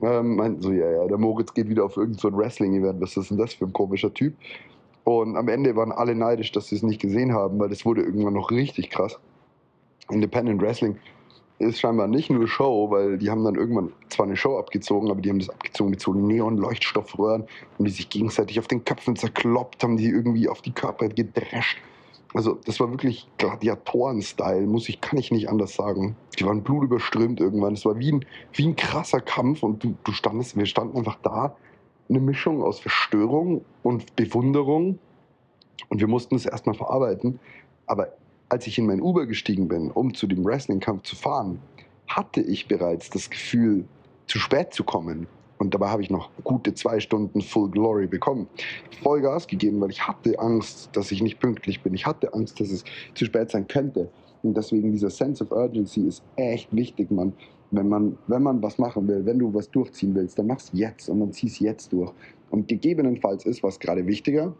ähm, 0.00 0.36
meinten 0.36 0.62
so, 0.62 0.72
ja, 0.72 0.90
ja, 0.90 1.06
der 1.06 1.18
Moritz 1.18 1.52
geht 1.52 1.68
wieder 1.68 1.84
auf 1.84 1.98
irgendein 1.98 2.18
so 2.18 2.34
Wrestling-Event. 2.34 2.98
Was 3.02 3.14
ist 3.18 3.30
denn 3.30 3.36
das 3.36 3.52
für 3.52 3.66
ein 3.66 3.74
komischer 3.74 4.14
Typ? 4.14 4.32
Und 5.04 5.36
am 5.36 5.48
Ende 5.48 5.76
waren 5.76 5.92
alle 5.92 6.14
neidisch, 6.14 6.50
dass 6.52 6.68
sie 6.68 6.76
es 6.76 6.82
nicht 6.82 7.02
gesehen 7.02 7.34
haben, 7.34 7.58
weil 7.58 7.68
das 7.68 7.84
wurde 7.84 8.00
irgendwann 8.00 8.34
noch 8.34 8.50
richtig 8.50 8.88
krass. 8.88 9.20
Independent 10.08 10.62
Wrestling 10.62 10.96
ist 11.60 11.80
scheinbar 11.80 12.08
nicht 12.08 12.30
nur 12.30 12.48
Show, 12.48 12.90
weil 12.90 13.18
die 13.18 13.30
haben 13.30 13.44
dann 13.44 13.54
irgendwann 13.54 13.92
zwar 14.08 14.26
eine 14.26 14.36
Show 14.36 14.58
abgezogen, 14.58 15.10
aber 15.10 15.20
die 15.20 15.28
haben 15.28 15.38
das 15.38 15.50
abgezogen 15.50 15.90
mit 15.90 16.00
so 16.00 16.14
Neon-Leuchtstoffröhren 16.14 17.44
und 17.78 17.84
die 17.84 17.90
sich 17.90 18.08
gegenseitig 18.08 18.58
auf 18.58 18.66
den 18.66 18.84
Köpfen 18.84 19.16
zerkloppt, 19.16 19.82
haben 19.82 19.96
die 19.96 20.08
irgendwie 20.08 20.48
auf 20.48 20.62
die 20.62 20.72
Körper 20.72 21.08
gedrescht. 21.08 21.78
Also 22.32 22.58
das 22.64 22.80
war 22.80 22.90
wirklich 22.90 23.28
Gladiatoren-Style, 23.38 24.66
muss 24.66 24.88
ich, 24.88 25.00
kann 25.00 25.18
ich 25.18 25.32
nicht 25.32 25.48
anders 25.48 25.74
sagen. 25.74 26.16
Die 26.38 26.46
waren 26.46 26.62
blutüberströmt 26.62 27.40
irgendwann. 27.40 27.74
Es 27.74 27.84
war 27.84 27.98
wie 27.98 28.12
ein, 28.12 28.24
wie 28.52 28.68
ein 28.68 28.76
krasser 28.76 29.20
Kampf 29.20 29.62
und 29.62 29.82
du, 29.82 29.96
du 30.04 30.12
standest, 30.12 30.56
wir 30.56 30.66
standen 30.66 30.96
einfach 30.96 31.18
da, 31.22 31.56
eine 32.08 32.20
Mischung 32.20 32.62
aus 32.62 32.80
Verstörung 32.80 33.64
und 33.82 34.16
Bewunderung 34.16 34.98
und 35.88 36.00
wir 36.00 36.08
mussten 36.08 36.36
es 36.36 36.46
erstmal 36.46 36.74
verarbeiten. 36.74 37.40
Aber 37.86 38.08
als 38.50 38.66
ich 38.66 38.78
in 38.78 38.86
mein 38.86 39.00
Uber 39.00 39.26
gestiegen 39.26 39.68
bin, 39.68 39.90
um 39.90 40.12
zu 40.12 40.26
dem 40.26 40.44
Wrestling-Kampf 40.44 41.02
zu 41.02 41.16
fahren, 41.16 41.60
hatte 42.06 42.40
ich 42.40 42.68
bereits 42.68 43.08
das 43.08 43.30
Gefühl, 43.30 43.84
zu 44.26 44.38
spät 44.38 44.74
zu 44.74 44.84
kommen. 44.84 45.26
Und 45.58 45.74
dabei 45.74 45.88
habe 45.88 46.02
ich 46.02 46.10
noch 46.10 46.30
gute 46.42 46.74
zwei 46.74 47.00
Stunden 47.00 47.42
Full 47.42 47.70
Glory 47.70 48.06
bekommen. 48.06 48.48
Voll 49.02 49.20
Gas 49.20 49.46
gegeben, 49.46 49.80
weil 49.80 49.90
ich 49.90 50.06
hatte 50.06 50.38
Angst, 50.38 50.90
dass 50.94 51.12
ich 51.12 51.22
nicht 51.22 51.38
pünktlich 51.38 51.82
bin. 51.82 51.94
Ich 51.94 52.06
hatte 52.06 52.32
Angst, 52.34 52.60
dass 52.60 52.70
es 52.70 52.84
zu 53.14 53.24
spät 53.24 53.50
sein 53.50 53.68
könnte. 53.68 54.08
Und 54.42 54.56
deswegen 54.56 54.90
dieser 54.90 55.10
Sense 55.10 55.44
of 55.44 55.52
Urgency 55.52 56.06
ist 56.06 56.22
echt 56.36 56.74
wichtig, 56.74 57.10
man. 57.10 57.32
Wenn 57.72 57.88
man, 57.88 58.18
wenn 58.26 58.42
man 58.42 58.60
was 58.62 58.78
machen 58.78 59.06
will, 59.06 59.24
wenn 59.26 59.38
du 59.38 59.54
was 59.54 59.70
durchziehen 59.70 60.12
willst, 60.16 60.36
dann 60.38 60.48
mach's 60.48 60.70
jetzt 60.72 61.08
und 61.08 61.20
dann 61.20 61.32
zieh's 61.32 61.60
jetzt 61.60 61.92
durch. 61.92 62.10
Und 62.50 62.66
gegebenenfalls 62.66 63.46
ist 63.46 63.62
was 63.62 63.78
gerade 63.78 64.04
wichtiger 64.08 64.54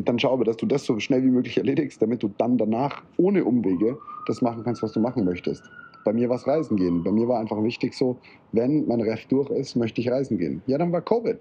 und 0.00 0.08
dann 0.08 0.18
schau 0.18 0.32
aber, 0.32 0.44
dass 0.44 0.56
du 0.56 0.64
das 0.64 0.86
so 0.86 0.98
schnell 0.98 1.22
wie 1.22 1.28
möglich 1.28 1.58
erledigst, 1.58 2.00
damit 2.00 2.22
du 2.22 2.30
dann 2.38 2.56
danach 2.56 3.02
ohne 3.18 3.44
Umwege 3.44 3.98
das 4.26 4.40
machen 4.40 4.64
kannst, 4.64 4.82
was 4.82 4.92
du 4.92 5.00
machen 5.00 5.26
möchtest. 5.26 5.62
Bei 6.06 6.14
mir 6.14 6.30
war 6.30 6.36
es 6.36 6.46
Reisen 6.46 6.78
gehen. 6.78 7.04
Bei 7.04 7.12
mir 7.12 7.28
war 7.28 7.38
einfach 7.38 7.62
wichtig 7.62 7.92
so, 7.92 8.16
wenn 8.52 8.86
mein 8.86 9.02
Ref 9.02 9.26
durch 9.26 9.50
ist, 9.50 9.76
möchte 9.76 10.00
ich 10.00 10.10
reisen 10.10 10.38
gehen. 10.38 10.62
Ja, 10.66 10.78
dann 10.78 10.90
war 10.90 11.02
Covid. 11.02 11.36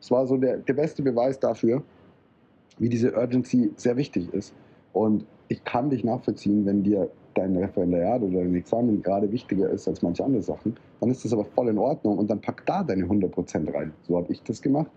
Es 0.00 0.12
war 0.12 0.28
so 0.28 0.36
der, 0.36 0.58
der 0.58 0.74
beste 0.74 1.02
Beweis 1.02 1.40
dafür, 1.40 1.82
wie 2.78 2.88
diese 2.88 3.12
Urgency 3.12 3.72
sehr 3.74 3.96
wichtig 3.96 4.32
ist. 4.32 4.54
Und 4.92 5.24
ich 5.48 5.64
kann 5.64 5.90
dich 5.90 6.04
nachvollziehen, 6.04 6.64
wenn 6.66 6.84
dir 6.84 7.10
dein 7.34 7.56
Referendariat 7.56 8.22
oder 8.22 8.44
dein 8.44 8.54
Examen 8.54 9.02
gerade 9.02 9.32
wichtiger 9.32 9.68
ist 9.70 9.88
als 9.88 10.02
manche 10.02 10.24
andere 10.24 10.42
Sachen, 10.42 10.76
dann 11.00 11.10
ist 11.10 11.24
das 11.24 11.32
aber 11.32 11.46
voll 11.46 11.68
in 11.68 11.78
Ordnung 11.78 12.18
und 12.18 12.30
dann 12.30 12.40
pack 12.40 12.64
da 12.64 12.84
deine 12.84 13.06
100% 13.06 13.74
rein. 13.74 13.92
So 14.06 14.16
habe 14.16 14.32
ich 14.32 14.40
das 14.44 14.62
gemacht, 14.62 14.92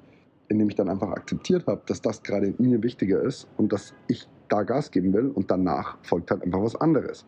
indem 0.50 0.70
ich 0.70 0.76
dann 0.76 0.90
einfach 0.90 1.10
akzeptiert 1.10 1.68
habe, 1.68 1.82
dass 1.86 2.02
das 2.02 2.24
gerade 2.24 2.54
mir 2.58 2.82
wichtiger 2.84 3.22
ist 3.22 3.48
und 3.58 3.72
dass 3.74 3.94
ich 4.08 4.28
da 4.50 4.64
Gas 4.64 4.92
geben 4.92 5.14
will 5.14 5.30
und 5.30 5.52
danach 5.52 5.98
folgt 6.04 6.32
halt 6.32 6.44
einfach 6.44 6.62
was 6.62 6.76
anderes. 6.76 7.26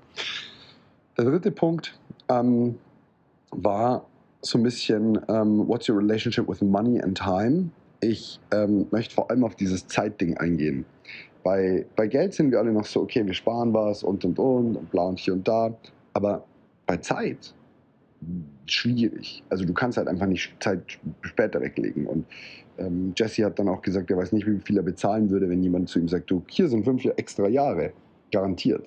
Der 1.18 1.26
dritte 1.26 1.52
Punkt 1.52 2.00
ähm, 2.30 2.76
war 3.52 4.06
so 4.42 4.58
ein 4.58 4.64
bisschen, 4.64 5.20
ähm, 5.28 5.68
what's 5.68 5.90
your 5.90 5.98
relationship 5.98 6.48
with 6.48 6.62
money 6.62 7.02
and 7.02 7.18
time? 7.18 7.72
Ich 8.00 8.40
ähm, 8.52 8.88
möchte 8.92 9.16
vor 9.16 9.30
allem 9.30 9.44
auf 9.44 9.56
dieses 9.56 9.86
Zeitding 9.88 10.38
eingehen. 10.38 10.86
Bei, 11.44 11.86
bei 11.96 12.08
Geld 12.08 12.34
sind 12.34 12.52
wir 12.52 12.60
alle 12.60 12.72
noch 12.72 12.86
so, 12.86 13.02
okay, 13.02 13.26
wir 13.26 13.34
sparen 13.34 13.74
was 13.74 14.04
und 14.04 14.24
und 14.24 14.40
und 14.40 14.78
und 14.78 14.92
bla 14.92 15.04
und 15.04 15.20
hier 15.20 15.34
und 15.34 15.48
da. 15.48 15.74
Aber 16.14 16.46
bei 16.86 16.98
Zeit 16.98 17.54
schwierig. 18.66 19.44
Also 19.50 19.66
du 19.66 19.74
kannst 19.74 19.98
halt 19.98 20.08
einfach 20.08 20.28
nicht 20.28 20.52
Zeit 20.60 21.00
später 21.22 21.62
weglegen. 21.62 22.06
Und 22.06 22.26
ähm, 22.78 23.14
Jesse 23.18 23.46
hat 23.46 23.60
dann 23.60 23.70
auch 23.70 23.82
gesagt, 23.82 24.10
er 24.12 24.18
weiß 24.18 24.32
nicht, 24.32 24.48
wie 24.48 24.60
viel 24.60 24.78
er 24.78 24.84
bezahlen 24.84 25.30
würde, 25.30 25.50
wenn 25.50 25.64
jemand 25.64 25.90
zu 25.90 26.00
ihm 26.00 26.08
sagt, 26.08 26.30
du, 26.30 26.44
hier 26.48 26.68
sind 26.68 26.84
fünf 26.84 27.06
extra 27.18 27.48
Jahre, 27.48 27.94
garantiert. 28.32 28.86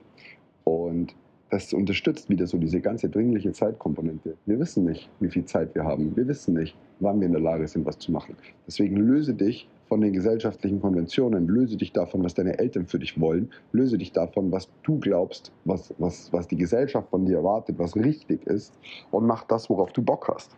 Und 0.65 1.15
das 1.51 1.73
unterstützt 1.75 2.31
wieder 2.31 2.47
so 2.47 2.57
diese 2.57 2.81
ganze 2.81 3.11
dringliche 3.11 3.53
Zeitkomponente. 3.53 4.37
Wir 4.47 4.59
wissen 4.59 4.87
nicht, 4.87 5.11
wie 5.21 5.29
viel 5.29 5.45
Zeit 5.45 5.75
wir 5.75 5.85
haben. 5.85 6.17
Wir 6.17 6.27
wissen 6.27 6.55
nicht, 6.55 6.75
wann 7.01 7.21
wir 7.21 7.27
in 7.27 7.33
der 7.33 7.43
Lage 7.43 7.69
sind, 7.69 7.85
was 7.85 7.99
zu 7.99 8.11
machen. 8.11 8.37
Deswegen 8.67 8.97
löse 8.97 9.35
dich 9.35 9.69
von 9.93 10.01
den 10.01 10.15
gesellschaftlichen 10.15 10.81
Konventionen, 10.81 11.47
löse 11.49 11.77
dich 11.77 11.93
davon, 11.93 12.25
was 12.25 12.33
deine 12.33 12.59
Eltern 12.59 12.87
für 12.87 12.99
dich 12.99 13.21
wollen, 13.21 13.51
löse 13.73 13.99
dich 13.99 14.11
davon, 14.11 14.51
was 14.51 14.71
du 14.85 14.99
glaubst, 14.99 15.53
was, 15.67 15.93
was, 15.99 16.33
was 16.33 16.49
die 16.49 16.57
Gesellschaft 16.57 17.11
von 17.11 17.27
dir 17.27 17.37
erwartet, 17.37 17.79
was 17.79 17.95
richtig 17.95 18.47
ist 18.47 18.73
und 19.11 19.27
mach 19.27 19.45
das, 19.45 19.69
worauf 19.69 19.93
du 19.93 20.01
Bock 20.01 20.33
hast. 20.35 20.57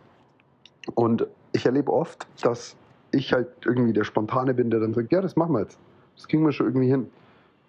Und 0.93 1.27
ich 1.51 1.65
erlebe 1.65 1.91
oft, 1.91 2.25
dass 2.43 2.77
ich 3.11 3.33
halt 3.33 3.49
irgendwie 3.65 3.91
der 3.91 4.05
Spontane 4.05 4.53
bin, 4.53 4.69
der 4.69 4.79
dann 4.79 4.93
sagt, 4.93 5.11
ja, 5.11 5.19
das 5.19 5.35
machen 5.35 5.51
wir 5.51 5.63
jetzt. 5.63 5.79
Das 6.15 6.29
kriegen 6.29 6.45
wir 6.45 6.53
schon 6.53 6.67
irgendwie 6.67 6.87
hin. 6.87 7.07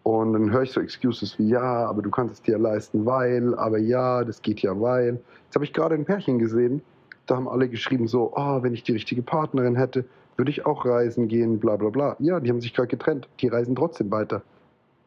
Und 0.05 0.35
dann 0.35 0.53
höre 0.53 0.63
ich 0.63 0.71
so 0.71 0.81
Excuses 0.81 1.37
wie, 1.37 1.49
ja, 1.49 1.89
aber 1.89 2.01
du 2.01 2.11
kannst 2.11 2.35
es 2.35 2.43
dir 2.43 2.59
leisten, 2.59 3.07
weil, 3.07 3.57
aber 3.57 3.79
ja, 3.79 4.23
das 4.23 4.41
geht 4.41 4.61
ja, 4.61 4.81
weil. 4.81 5.19
Jetzt 5.47 5.57
habe 5.57 5.65
ich 5.65 5.73
gerade 5.73 5.97
ein 5.97 6.05
Pärchen 6.05 6.39
gesehen, 6.39 6.81
da 7.27 7.35
haben 7.35 7.49
alle 7.49 7.69
geschrieben 7.69 8.07
so, 8.07 8.33
oh, 8.37 8.63
wenn 8.63 8.73
ich 8.73 8.85
die 8.85 8.93
richtige 8.93 9.23
Partnerin 9.23 9.75
hätte, 9.75 10.05
würde 10.37 10.51
ich 10.51 10.67
auch 10.67 10.85
reisen 10.85 11.29
gehen, 11.29 11.59
bla 11.59 11.77
bla 11.77 11.91
bla. 11.91 12.17
Ja, 12.19 12.41
die 12.41 12.51
haben 12.51 12.61
sich 12.61 12.75
gerade 12.75 12.89
getrennt, 12.89 13.29
die 13.41 13.49
reisen 13.49 13.75
trotzdem 13.75 14.11
weiter. 14.11 14.43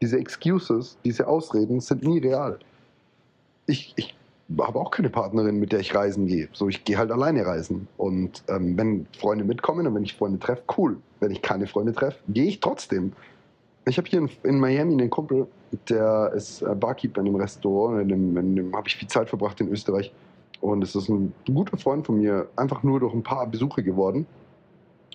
Diese 0.02 0.18
Excuses, 0.18 0.98
diese 1.04 1.28
Ausreden 1.28 1.80
sind 1.80 2.04
nie 2.04 2.20
real. 2.20 2.58
Ich, 3.66 3.94
ich 3.98 4.16
habe 4.58 4.80
auch 4.80 4.92
keine 4.92 5.10
Partnerin, 5.10 5.60
mit 5.60 5.72
der 5.72 5.80
ich 5.80 5.94
reisen 5.94 6.26
gehe. 6.26 6.50
So, 6.54 6.70
ich 6.70 6.84
gehe 6.84 6.98
halt 6.98 7.12
alleine 7.12 7.46
reisen. 7.46 7.88
Und 7.98 8.44
ähm, 8.48 8.78
wenn 8.78 9.06
Freunde 9.18 9.44
mitkommen 9.44 9.86
und 9.86 9.96
wenn 9.96 10.04
ich 10.04 10.16
Freunde 10.16 10.40
treffe, 10.40 10.64
cool. 10.78 10.98
Wenn 11.20 11.32
ich 11.32 11.42
keine 11.42 11.68
Freunde 11.68 11.94
treffe, 11.94 12.18
gehe 12.30 12.46
ich 12.46 12.60
trotzdem. 12.60 13.14
Ich 13.86 13.98
habe 13.98 14.08
hier 14.10 14.20
in, 14.20 14.30
in, 14.44 14.60
Miami 14.60 14.94
einen 14.94 15.10
Kumpel, 15.10 15.48
der 15.90 16.32
ist 16.36 16.64
Barkeeper 16.80 17.22
in 17.22 17.28
einem 17.28 17.36
Restaurant, 17.36 18.02
in 18.02 18.08
dem, 18.10 18.38
in 18.38 18.56
dem 18.56 18.76
habe 18.76 18.88
ich 18.88 18.96
viel 18.96 19.08
Zeit 19.08 19.30
verbracht 19.30 19.60
in 19.62 19.70
Österreich. 19.70 20.12
Und 20.62 20.84
es 20.84 20.96
ist 20.96 21.10
ein 21.10 21.34
guter 21.46 21.78
Freund 21.78 22.06
von 22.06 22.20
mir, 22.20 22.48
einfach 22.56 22.84
nur 22.84 23.00
durch 23.00 23.14
ein 23.14 23.24
paar 23.24 23.48
Besuche 23.48 23.84
geworden. 23.84 24.26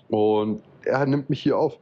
Und 0.09 0.63
er 0.85 1.07
nimmt 1.07 1.31
mich 1.31 1.43
hier 1.43 1.59
auf. 1.59 1.79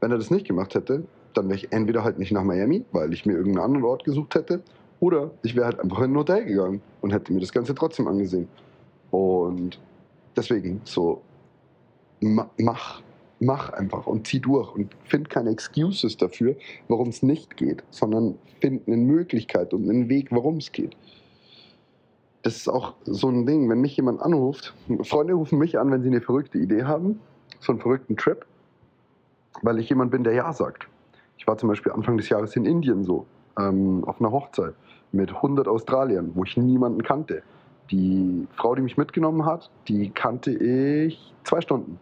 Wenn 0.00 0.10
er 0.10 0.18
das 0.18 0.30
nicht 0.30 0.46
gemacht 0.46 0.74
hätte, 0.74 1.04
dann 1.34 1.48
wäre 1.48 1.56
ich 1.56 1.72
entweder 1.72 2.04
halt 2.04 2.18
nicht 2.18 2.32
nach 2.32 2.44
Miami, 2.44 2.84
weil 2.92 3.12
ich 3.12 3.26
mir 3.26 3.34
irgendeinen 3.34 3.64
anderen 3.64 3.84
Ort 3.84 4.04
gesucht 4.04 4.34
hätte, 4.34 4.62
oder 5.00 5.30
ich 5.42 5.54
wäre 5.54 5.66
halt 5.66 5.80
einfach 5.80 5.98
in 6.00 6.12
ein 6.12 6.16
Hotel 6.16 6.44
gegangen 6.44 6.80
und 7.02 7.12
hätte 7.12 7.32
mir 7.32 7.40
das 7.40 7.52
Ganze 7.52 7.74
trotzdem 7.74 8.08
angesehen. 8.08 8.48
Und 9.10 9.78
deswegen 10.36 10.80
so, 10.84 11.22
mach 12.20 13.02
mach 13.40 13.70
einfach 13.70 14.06
und 14.06 14.26
zieh 14.26 14.40
durch 14.40 14.74
und 14.74 14.94
find 15.04 15.30
keine 15.30 15.50
Excuses 15.50 16.16
dafür, 16.16 16.56
warum 16.88 17.08
es 17.08 17.22
nicht 17.22 17.56
geht, 17.56 17.82
sondern 17.90 18.36
find 18.60 18.86
eine 18.86 18.96
Möglichkeit 18.96 19.72
und 19.72 19.88
einen 19.88 20.08
Weg, 20.08 20.28
warum 20.30 20.56
es 20.56 20.72
geht. 20.72 20.96
Das 22.42 22.56
ist 22.56 22.68
auch 22.68 22.94
so 23.04 23.28
ein 23.28 23.46
Ding, 23.46 23.68
wenn 23.68 23.80
mich 23.80 23.96
jemand 23.96 24.20
anruft, 24.20 24.74
Freunde 25.02 25.34
rufen 25.34 25.58
mich 25.58 25.78
an, 25.78 25.90
wenn 25.90 26.02
sie 26.02 26.08
eine 26.08 26.20
verrückte 26.20 26.58
Idee 26.58 26.84
haben, 26.84 27.20
so 27.60 27.72
einen 27.72 27.80
verrückten 27.80 28.16
Trip, 28.16 28.44
weil 29.62 29.78
ich 29.78 29.88
jemand 29.88 30.10
bin, 30.10 30.24
der 30.24 30.34
Ja 30.34 30.52
sagt. 30.52 30.88
Ich 31.36 31.46
war 31.46 31.56
zum 31.56 31.68
Beispiel 31.68 31.92
Anfang 31.92 32.16
des 32.16 32.28
Jahres 32.28 32.56
in 32.56 32.64
Indien 32.64 33.04
so, 33.04 33.26
ähm, 33.58 34.04
auf 34.04 34.20
einer 34.20 34.32
Hochzeit 34.32 34.74
mit 35.12 35.30
100 35.30 35.68
Australiern, 35.68 36.32
wo 36.34 36.44
ich 36.44 36.56
niemanden 36.56 37.02
kannte. 37.02 37.42
Die 37.90 38.46
Frau, 38.56 38.74
die 38.74 38.82
mich 38.82 38.96
mitgenommen 38.96 39.46
hat, 39.46 39.70
die 39.88 40.10
kannte 40.10 40.50
ich 40.52 41.34
zwei 41.44 41.60
Stunden. 41.60 41.98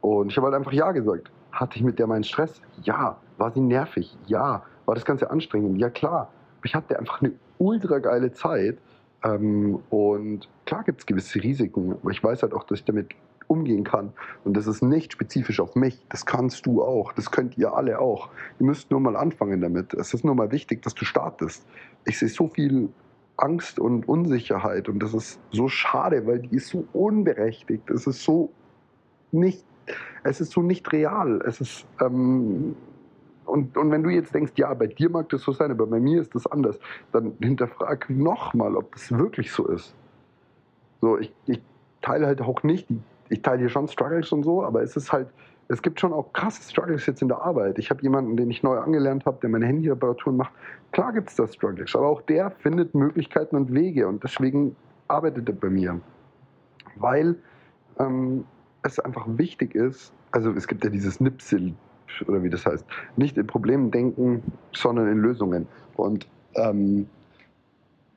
Und 0.00 0.30
ich 0.30 0.36
habe 0.36 0.46
halt 0.46 0.56
einfach 0.56 0.72
Ja 0.72 0.92
gesagt. 0.92 1.30
Hatte 1.52 1.76
ich 1.76 1.82
mit 1.82 1.98
der 1.98 2.06
meinen 2.06 2.24
Stress? 2.24 2.60
Ja. 2.82 3.18
War 3.36 3.50
sie 3.50 3.60
nervig? 3.60 4.16
Ja. 4.26 4.62
War 4.86 4.94
das 4.94 5.04
Ganze 5.04 5.30
anstrengend? 5.30 5.78
Ja, 5.78 5.90
klar. 5.90 6.30
Ich 6.64 6.74
hatte 6.74 6.98
einfach 6.98 7.20
eine 7.20 7.32
ultra 7.58 7.98
geile 7.98 8.32
Zeit. 8.32 8.78
Ähm, 9.22 9.80
und 9.90 10.48
klar 10.64 10.84
gibt 10.84 11.00
es 11.00 11.06
gewisse 11.06 11.42
Risiken, 11.42 11.96
aber 12.00 12.10
ich 12.10 12.24
weiß 12.24 12.42
halt 12.42 12.54
auch, 12.54 12.64
dass 12.64 12.78
ich 12.78 12.84
damit 12.84 13.10
umgehen 13.50 13.84
kann. 13.84 14.12
Und 14.44 14.56
das 14.56 14.66
ist 14.66 14.82
nicht 14.82 15.12
spezifisch 15.12 15.60
auf 15.60 15.74
mich. 15.74 16.04
Das 16.08 16.24
kannst 16.24 16.66
du 16.66 16.82
auch. 16.82 17.12
Das 17.12 17.30
könnt 17.30 17.58
ihr 17.58 17.74
alle 17.74 17.98
auch. 17.98 18.30
Ihr 18.58 18.66
müsst 18.66 18.90
nur 18.90 19.00
mal 19.00 19.16
anfangen 19.16 19.60
damit. 19.60 19.94
Es 19.94 20.14
ist 20.14 20.24
nur 20.24 20.34
mal 20.34 20.52
wichtig, 20.52 20.82
dass 20.82 20.94
du 20.94 21.04
startest. 21.04 21.66
Ich 22.06 22.18
sehe 22.18 22.28
so 22.28 22.48
viel 22.48 22.88
Angst 23.36 23.78
und 23.78 24.08
Unsicherheit 24.08 24.88
und 24.88 25.02
das 25.02 25.14
ist 25.14 25.40
so 25.50 25.68
schade, 25.68 26.26
weil 26.26 26.40
die 26.40 26.56
ist 26.56 26.68
so 26.68 26.86
unberechtigt. 26.92 27.88
Es 27.90 28.06
ist 28.06 28.22
so 28.22 28.52
nicht 29.32 29.64
es 30.22 30.40
ist 30.40 30.52
so 30.52 30.62
nicht 30.62 30.92
real. 30.92 31.42
Es 31.46 31.60
ist, 31.60 31.86
ähm, 32.00 32.76
und, 33.44 33.76
und 33.76 33.90
wenn 33.90 34.02
du 34.02 34.10
jetzt 34.10 34.34
denkst, 34.34 34.52
ja, 34.56 34.72
bei 34.74 34.86
dir 34.86 35.10
mag 35.10 35.28
das 35.30 35.42
so 35.42 35.52
sein, 35.52 35.70
aber 35.70 35.86
bei 35.86 36.00
mir 36.00 36.20
ist 36.20 36.34
das 36.34 36.46
anders, 36.46 36.78
dann 37.12 37.32
hinterfrag 37.40 38.08
nochmal, 38.10 38.76
ob 38.76 38.92
das 38.92 39.10
wirklich 39.10 39.52
so 39.52 39.66
ist. 39.66 39.94
So, 41.00 41.18
ich, 41.18 41.32
ich 41.46 41.60
teile 42.02 42.26
halt 42.26 42.40
auch 42.42 42.62
nicht, 42.62 42.88
ich 43.30 43.42
teile 43.42 43.60
hier 43.60 43.68
schon 43.68 43.88
Struggles 43.88 44.30
und 44.32 44.42
so, 44.42 44.62
aber 44.62 44.82
es 44.82 44.96
ist 44.96 45.12
halt, 45.12 45.28
es 45.68 45.80
gibt 45.82 46.00
schon 46.00 46.12
auch 46.12 46.32
krasse 46.32 46.68
Struggles 46.68 47.06
jetzt 47.06 47.22
in 47.22 47.28
der 47.28 47.40
Arbeit. 47.40 47.78
Ich 47.78 47.90
habe 47.90 48.02
jemanden, 48.02 48.36
den 48.36 48.50
ich 48.50 48.62
neu 48.62 48.76
angelernt 48.78 49.24
habe, 49.24 49.38
der 49.40 49.50
meine 49.50 49.66
Handyreparaturen 49.66 50.36
macht. 50.36 50.52
Klar 50.92 51.12
gibt 51.12 51.30
es 51.30 51.36
da 51.36 51.46
Struggles, 51.46 51.94
aber 51.94 52.08
auch 52.08 52.22
der 52.22 52.50
findet 52.50 52.94
Möglichkeiten 52.94 53.56
und 53.56 53.72
Wege 53.72 54.06
und 54.08 54.22
deswegen 54.22 54.74
arbeitet 55.08 55.48
er 55.48 55.54
bei 55.54 55.70
mir. 55.70 56.00
Weil 56.96 57.36
ähm, 57.98 58.44
es 58.82 58.98
einfach 58.98 59.26
wichtig 59.28 59.74
ist, 59.74 60.12
also 60.32 60.50
es 60.50 60.66
gibt 60.66 60.84
ja 60.84 60.90
dieses 60.90 61.20
Nipsil 61.20 61.74
oder 62.26 62.42
wie 62.42 62.50
das 62.50 62.66
heißt, 62.66 62.84
nicht 63.16 63.38
in 63.38 63.46
Problemen 63.46 63.92
denken, 63.92 64.42
sondern 64.72 65.08
in 65.08 65.18
Lösungen. 65.18 65.68
Und 65.94 66.26
ähm, 66.56 67.06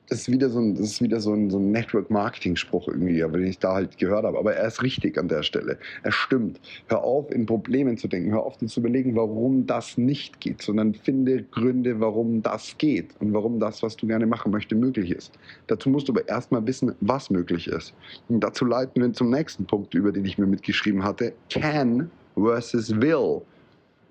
das 0.08 0.20
ist 0.20 0.30
wieder 0.30 0.50
so 0.50 0.60
ein, 0.60 0.76
so 0.76 1.32
ein, 1.32 1.50
so 1.50 1.58
ein 1.58 1.70
Network-Marketing-Spruch 1.70 2.88
irgendwie, 2.88 3.20
den 3.20 3.44
ich 3.46 3.58
da 3.58 3.74
halt 3.74 3.96
gehört 3.96 4.24
habe. 4.24 4.38
Aber 4.38 4.54
er 4.54 4.66
ist 4.66 4.82
richtig 4.82 5.16
an 5.16 5.28
der 5.28 5.42
Stelle. 5.42 5.78
Er 6.02 6.12
stimmt. 6.12 6.60
Hör 6.88 7.02
auf, 7.02 7.30
in 7.30 7.46
Problemen 7.46 7.96
zu 7.96 8.06
denken. 8.06 8.30
Hör 8.30 8.42
auf, 8.42 8.58
dir 8.58 8.66
zu 8.66 8.80
überlegen, 8.80 9.16
warum 9.16 9.66
das 9.66 9.96
nicht 9.96 10.40
geht, 10.40 10.60
sondern 10.60 10.94
finde 10.94 11.42
Gründe, 11.44 12.00
warum 12.00 12.42
das 12.42 12.76
geht 12.76 13.14
und 13.20 13.32
warum 13.32 13.58
das, 13.58 13.82
was 13.82 13.96
du 13.96 14.06
gerne 14.06 14.26
machen 14.26 14.52
möchtest, 14.52 14.80
möglich 14.80 15.10
ist. 15.10 15.32
Dazu 15.68 15.88
musst 15.88 16.08
du 16.08 16.12
aber 16.12 16.28
erstmal 16.28 16.66
wissen, 16.66 16.94
was 17.00 17.30
möglich 17.30 17.68
ist. 17.68 17.94
Und 18.28 18.40
dazu 18.40 18.66
leiten 18.66 19.00
wir 19.00 19.12
zum 19.14 19.30
nächsten 19.30 19.64
Punkt 19.64 19.94
über, 19.94 20.12
den 20.12 20.26
ich 20.26 20.36
mir 20.36 20.46
mitgeschrieben 20.46 21.02
hatte. 21.02 21.32
Can 21.48 22.10
versus 22.34 22.94
will. 23.00 23.40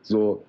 So, 0.02 0.44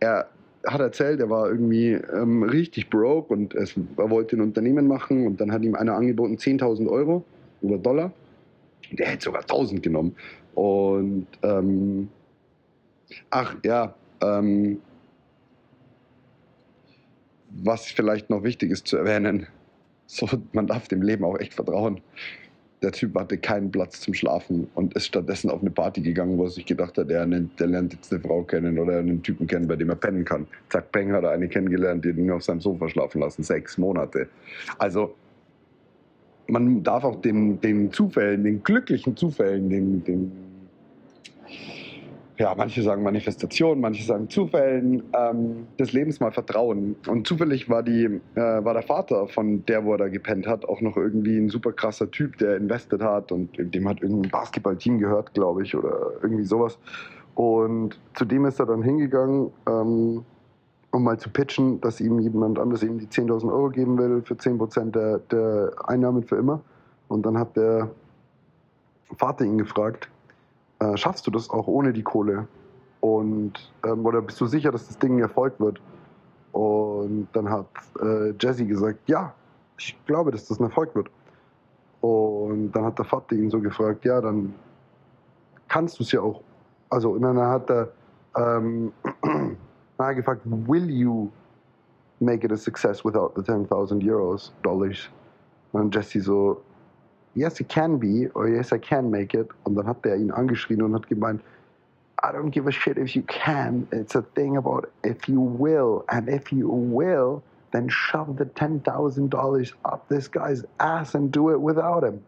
er 0.00 0.28
hat 0.66 0.80
erzählt, 0.80 1.20
er 1.20 1.30
war 1.30 1.48
irgendwie 1.48 1.92
ähm, 1.92 2.42
richtig 2.42 2.90
broke 2.90 3.32
und 3.32 3.54
es, 3.54 3.74
er 3.96 4.10
wollte 4.10 4.36
ein 4.36 4.42
Unternehmen 4.42 4.86
machen 4.86 5.26
und 5.26 5.40
dann 5.40 5.52
hat 5.52 5.62
ihm 5.62 5.74
einer 5.74 5.94
angeboten 5.94 6.36
10.000 6.36 6.88
Euro 6.88 7.24
oder 7.62 7.78
Dollar. 7.78 8.12
Der 8.92 9.08
hätte 9.08 9.24
sogar 9.24 9.42
1.000 9.42 9.80
genommen. 9.80 10.16
Und 10.54 11.26
ähm, 11.42 12.08
ach 13.30 13.56
ja, 13.64 13.94
ähm, 14.20 14.80
was 17.50 17.86
vielleicht 17.86 18.30
noch 18.30 18.42
wichtig 18.42 18.70
ist 18.70 18.86
zu 18.86 18.96
erwähnen, 18.96 19.46
so, 20.06 20.28
man 20.52 20.66
darf 20.66 20.88
dem 20.88 21.02
Leben 21.02 21.24
auch 21.24 21.38
echt 21.38 21.54
vertrauen 21.54 22.00
der 22.82 22.92
Typ 22.92 23.14
hatte 23.14 23.36
keinen 23.36 23.70
Platz 23.70 24.00
zum 24.00 24.14
Schlafen 24.14 24.68
und 24.74 24.94
ist 24.94 25.06
stattdessen 25.06 25.50
auf 25.50 25.60
eine 25.60 25.70
Party 25.70 26.00
gegangen, 26.00 26.38
wo 26.38 26.44
er 26.44 26.50
sich 26.50 26.64
gedacht 26.64 26.96
hat, 26.96 27.10
er 27.10 27.26
der 27.26 27.66
lernt 27.66 27.92
jetzt 27.92 28.12
eine 28.12 28.22
Frau 28.22 28.42
kennen 28.42 28.78
oder 28.78 28.98
einen 28.98 29.22
Typen 29.22 29.46
kennen, 29.46 29.68
bei 29.68 29.76
dem 29.76 29.90
er 29.90 29.96
pennen 29.96 30.24
kann. 30.24 30.46
Zack, 30.70 30.90
Peng 30.92 31.12
hat 31.12 31.24
er 31.24 31.30
eine 31.30 31.48
kennengelernt, 31.48 32.04
die 32.04 32.10
ihn 32.10 32.30
auf 32.30 32.42
seinem 32.42 32.60
Sofa 32.60 32.88
schlafen 32.88 33.20
lassen. 33.20 33.42
Sechs 33.42 33.76
Monate. 33.76 34.28
Also, 34.78 35.14
man 36.46 36.82
darf 36.82 37.04
auch 37.04 37.20
den, 37.20 37.60
den 37.60 37.92
Zufällen, 37.92 38.44
den 38.44 38.62
glücklichen 38.62 39.16
Zufällen, 39.16 39.68
den, 39.68 40.04
den 40.04 40.32
ja, 42.40 42.54
manche 42.56 42.82
sagen 42.82 43.02
Manifestation, 43.02 43.80
manche 43.80 44.02
sagen 44.02 44.30
Zufällen, 44.30 45.02
ähm, 45.12 45.66
des 45.78 45.92
Lebens 45.92 46.20
mal 46.20 46.32
vertrauen. 46.32 46.96
Und 47.06 47.26
zufällig 47.26 47.68
war, 47.68 47.82
die, 47.82 48.04
äh, 48.34 48.40
war 48.40 48.72
der 48.72 48.82
Vater 48.82 49.28
von 49.28 49.66
der, 49.66 49.84
wo 49.84 49.92
er 49.92 49.98
da 49.98 50.08
gepennt 50.08 50.46
hat, 50.46 50.64
auch 50.64 50.80
noch 50.80 50.96
irgendwie 50.96 51.36
ein 51.36 51.50
super 51.50 51.72
krasser 51.72 52.10
Typ, 52.10 52.38
der 52.38 52.56
investet 52.56 53.02
hat 53.02 53.30
und 53.30 53.50
dem 53.58 53.86
hat 53.86 54.00
irgendein 54.00 54.30
Basketballteam 54.30 54.98
gehört, 55.00 55.34
glaube 55.34 55.62
ich, 55.64 55.76
oder 55.76 56.12
irgendwie 56.22 56.44
sowas. 56.44 56.78
Und 57.34 58.00
zu 58.14 58.24
dem 58.24 58.46
ist 58.46 58.58
er 58.58 58.64
dann 58.64 58.82
hingegangen, 58.82 59.50
ähm, 59.68 60.24
um 60.92 61.04
mal 61.04 61.18
zu 61.18 61.28
pitchen, 61.28 61.82
dass 61.82 62.00
ihm 62.00 62.20
jemand 62.20 62.58
anderes 62.58 62.82
ihm 62.82 62.98
die 62.98 63.06
10.000 63.06 63.52
Euro 63.52 63.68
geben 63.68 63.98
will 63.98 64.22
für 64.24 64.34
10% 64.34 64.92
der, 64.92 65.18
der 65.18 65.72
Einnahmen 65.86 66.22
für 66.22 66.36
immer. 66.36 66.62
Und 67.06 67.26
dann 67.26 67.36
hat 67.36 67.54
der 67.58 67.90
Vater 69.18 69.44
ihn 69.44 69.58
gefragt, 69.58 70.08
äh, 70.80 70.96
schaffst 70.96 71.26
du 71.26 71.30
das 71.30 71.50
auch 71.50 71.66
ohne 71.66 71.92
die 71.92 72.02
Kohle? 72.02 72.48
Und, 73.00 73.72
ähm, 73.84 74.04
oder 74.04 74.20
bist 74.20 74.40
du 74.40 74.46
sicher, 74.46 74.70
dass 74.70 74.88
das 74.88 74.98
Ding 74.98 75.16
ein 75.16 75.20
Erfolg 75.20 75.58
wird? 75.58 75.80
Und 76.52 77.28
dann 77.32 77.48
hat 77.48 77.66
äh, 78.00 78.32
Jesse 78.38 78.66
gesagt, 78.66 79.08
ja, 79.08 79.32
ich 79.78 79.96
glaube, 80.06 80.30
dass 80.30 80.46
das 80.46 80.58
ein 80.58 80.64
Erfolg 80.64 80.94
wird. 80.94 81.08
Und 82.00 82.72
dann 82.72 82.84
hat 82.84 82.98
der 82.98 83.04
Vater 83.04 83.34
ihn 83.36 83.50
so 83.50 83.60
gefragt, 83.60 84.04
ja, 84.04 84.20
dann 84.20 84.54
kannst 85.68 85.98
du 85.98 86.02
es 86.02 86.12
ja 86.12 86.20
auch. 86.20 86.40
Also, 86.88 87.10
und 87.10 87.22
dann 87.22 87.38
hat 87.38 87.70
er, 87.70 87.88
ähm, 88.36 88.92
gefragt, 89.98 90.42
will 90.44 90.90
you 90.90 91.30
make 92.20 92.44
it 92.44 92.52
a 92.52 92.56
success 92.56 93.04
without 93.04 93.32
the 93.36 93.42
10.000 93.42 94.02
Euros, 94.02 94.52
Dollars? 94.62 95.08
Und 95.72 95.94
Jesse 95.94 96.20
so, 96.20 96.62
yes, 97.34 97.60
it 97.60 97.68
can 97.68 97.98
be, 97.98 98.28
or 98.34 98.48
yes, 98.48 98.72
I 98.72 98.78
can 98.78 99.10
make 99.10 99.34
it. 99.34 99.48
Und 99.64 99.76
dann 99.76 99.86
hat 99.86 100.04
der 100.04 100.16
ihn 100.16 100.30
angeschrien 100.30 100.82
und 100.82 100.94
hat 100.94 101.06
gemeint, 101.08 101.40
I 102.22 102.32
don't 102.32 102.50
give 102.50 102.66
a 102.66 102.72
shit 102.72 102.98
if 102.98 103.14
you 103.14 103.22
can. 103.22 103.86
It's 103.92 104.14
a 104.14 104.22
thing 104.34 104.56
about 104.56 104.86
if 105.04 105.26
you 105.26 105.40
will. 105.40 106.04
And 106.08 106.28
if 106.28 106.52
you 106.52 106.68
will, 106.68 107.42
then 107.72 107.88
shove 107.88 108.36
the 108.36 108.44
$10,000 108.44 109.72
up 109.84 110.08
this 110.08 110.28
guy's 110.28 110.64
ass 110.78 111.14
and 111.14 111.32
do 111.32 111.50
it 111.50 111.60
without 111.60 112.04
him. 112.04 112.20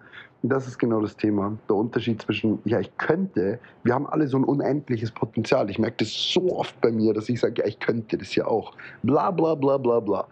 Das 0.44 0.66
ist 0.66 0.78
genau 0.78 1.00
das 1.00 1.16
Thema. 1.16 1.56
Der 1.68 1.76
Unterschied 1.76 2.21
zwischen, 2.21 2.59
ja, 2.64 2.80
ich 2.80 2.97
könnte, 2.97 3.61
wir 3.85 3.94
haben 3.94 4.09
alle 4.09 4.26
so 4.26 4.38
ein 4.38 4.44
unendliches 4.44 5.12
Potenzial. 5.12 5.71
Ich 5.71 5.78
merke 5.78 5.99
das 5.99 6.32
so 6.32 6.59
oft 6.59 6.80
bei 6.80 6.90
mir, 6.90 7.14
dass 7.14 7.28
ich 7.28 7.38
sage, 7.38 7.62
ja, 7.62 7.68
ich 7.68 7.78
könnte 7.78 8.18
das 8.18 8.35
ja 8.35 8.47
auch. 8.47 8.73
Bla, 9.04 9.30
bla, 9.30 9.54
bla, 9.54 9.76
bla, 9.76 10.00
bla. 10.00 10.26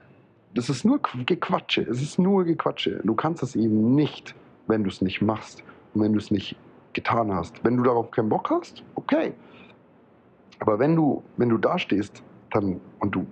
Das 0.55 0.69
ist 0.69 0.85
nur 0.85 1.01
Gequatsche. 1.27 1.83
Es 1.83 2.03
ist 2.03 2.19
nur 2.19 2.45
Gequatsche. 2.45 3.01
Du 3.05 3.15
kannst 3.15 3.43
es 3.45 3.55
eben 3.55 3.95
nicht 3.95 4.35
wenn 4.67 4.85
du 4.85 4.91
es 4.91 5.01
nicht 5.01 5.21
machst 5.21 5.63
und 5.95 6.03
wenn 6.03 6.13
du 6.13 6.19
es 6.19 6.31
nicht 6.31 6.57
getan 6.93 7.33
hast. 7.33 7.63
Wenn 7.65 7.77
du 7.77 7.83
darauf 7.83 8.11
keinen 8.11 8.29
Bock 8.29 8.51
hast, 8.51 8.83
okay. 8.95 9.33
Aber 10.61 10.79
wenn 10.79 10.95
du, 10.95 11.23
wenn 11.37 11.49
du 11.49 11.59
da 11.59 11.79
stehst 11.79 12.23
dann, 12.51 12.81
und 12.99 13.15
du 13.15 13.27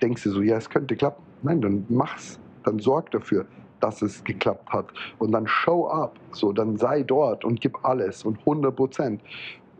denkst 0.00 0.22
dir 0.24 0.30
so, 0.30 0.42
ja, 0.42 0.56
es 0.56 0.68
könnte 0.68 0.96
klappen, 0.96 1.22
nein, 1.42 1.60
dann 1.60 1.86
mach's. 1.88 2.38
Dann 2.64 2.78
sorg 2.78 3.10
dafür, 3.10 3.46
dass 3.80 4.02
es 4.02 4.22
geklappt 4.24 4.70
hat. 4.70 4.86
Und 5.18 5.32
dann 5.32 5.46
show 5.46 5.88
up. 5.88 6.18
So, 6.32 6.52
dann 6.52 6.76
sei 6.76 7.02
dort 7.02 7.44
und 7.44 7.60
gib 7.60 7.84
alles 7.84 8.24
und 8.24 8.38
100 8.40 8.74
Prozent. 8.74 9.20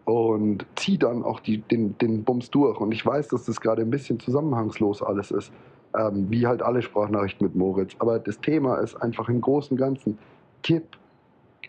Und 0.05 0.67
zieh 0.75 0.99
dann 0.99 1.23
auch 1.23 1.39
die, 1.39 1.59
den, 1.59 1.97
den 1.99 2.25
Bums 2.25 2.51
durch. 2.51 2.81
Und 2.81 2.93
ich 2.93 3.07
weiß, 3.07 3.29
dass 3.29 3.45
das 3.45 3.61
gerade 3.61 3.83
ein 3.83 3.91
bisschen 3.91 4.19
zusammenhangslos 4.19 5.01
alles 5.01 5.31
ist. 5.31 5.53
Ähm, 5.97 6.29
wie 6.31 6.47
halt 6.47 6.63
alle 6.63 6.83
Sprachnachrichten 6.83 7.47
mit 7.47 7.55
Moritz. 7.55 7.95
Aber 7.99 8.19
das 8.19 8.41
Thema 8.41 8.77
ist 8.77 8.97
einfach 8.97 9.29
im 9.29 9.41
Großen 9.41 9.73
und 9.73 9.79
Ganzen, 9.79 10.19
gib 10.63 10.97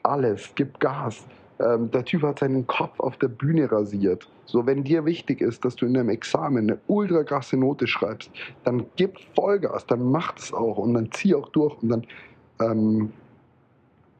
alles, 0.04 0.52
gib 0.56 0.80
Gas. 0.80 1.26
Ähm, 1.60 1.92
der 1.92 2.04
Typ 2.06 2.24
hat 2.24 2.40
seinen 2.40 2.66
Kopf 2.68 3.00
auf 3.00 3.18
der 3.18 3.28
Bühne 3.28 3.72
rasiert. 3.72 4.28
So, 4.46 4.66
wenn 4.66 4.84
dir 4.84 5.06
wichtig 5.06 5.42
ist, 5.42 5.64
dass 5.64 5.76
du 5.76 5.86
in 5.86 5.94
deinem 5.94 6.10
Examen 6.10 6.70
eine 6.70 6.80
ultra 6.88 7.24
krasse 7.24 7.58
Note 7.58 7.88
schreibst, 7.88 8.32
dann 8.64 8.86
gib 8.96 9.18
Vollgas, 9.36 9.86
dann 9.88 10.12
mach 10.12 10.36
es 10.38 10.54
auch 10.54 10.78
und 10.78 10.94
dann 10.94 11.12
zieh 11.12 11.36
auch 11.36 11.50
durch 11.50 11.82
und 11.82 11.90
dann, 11.90 12.08
ähm, 12.60 13.14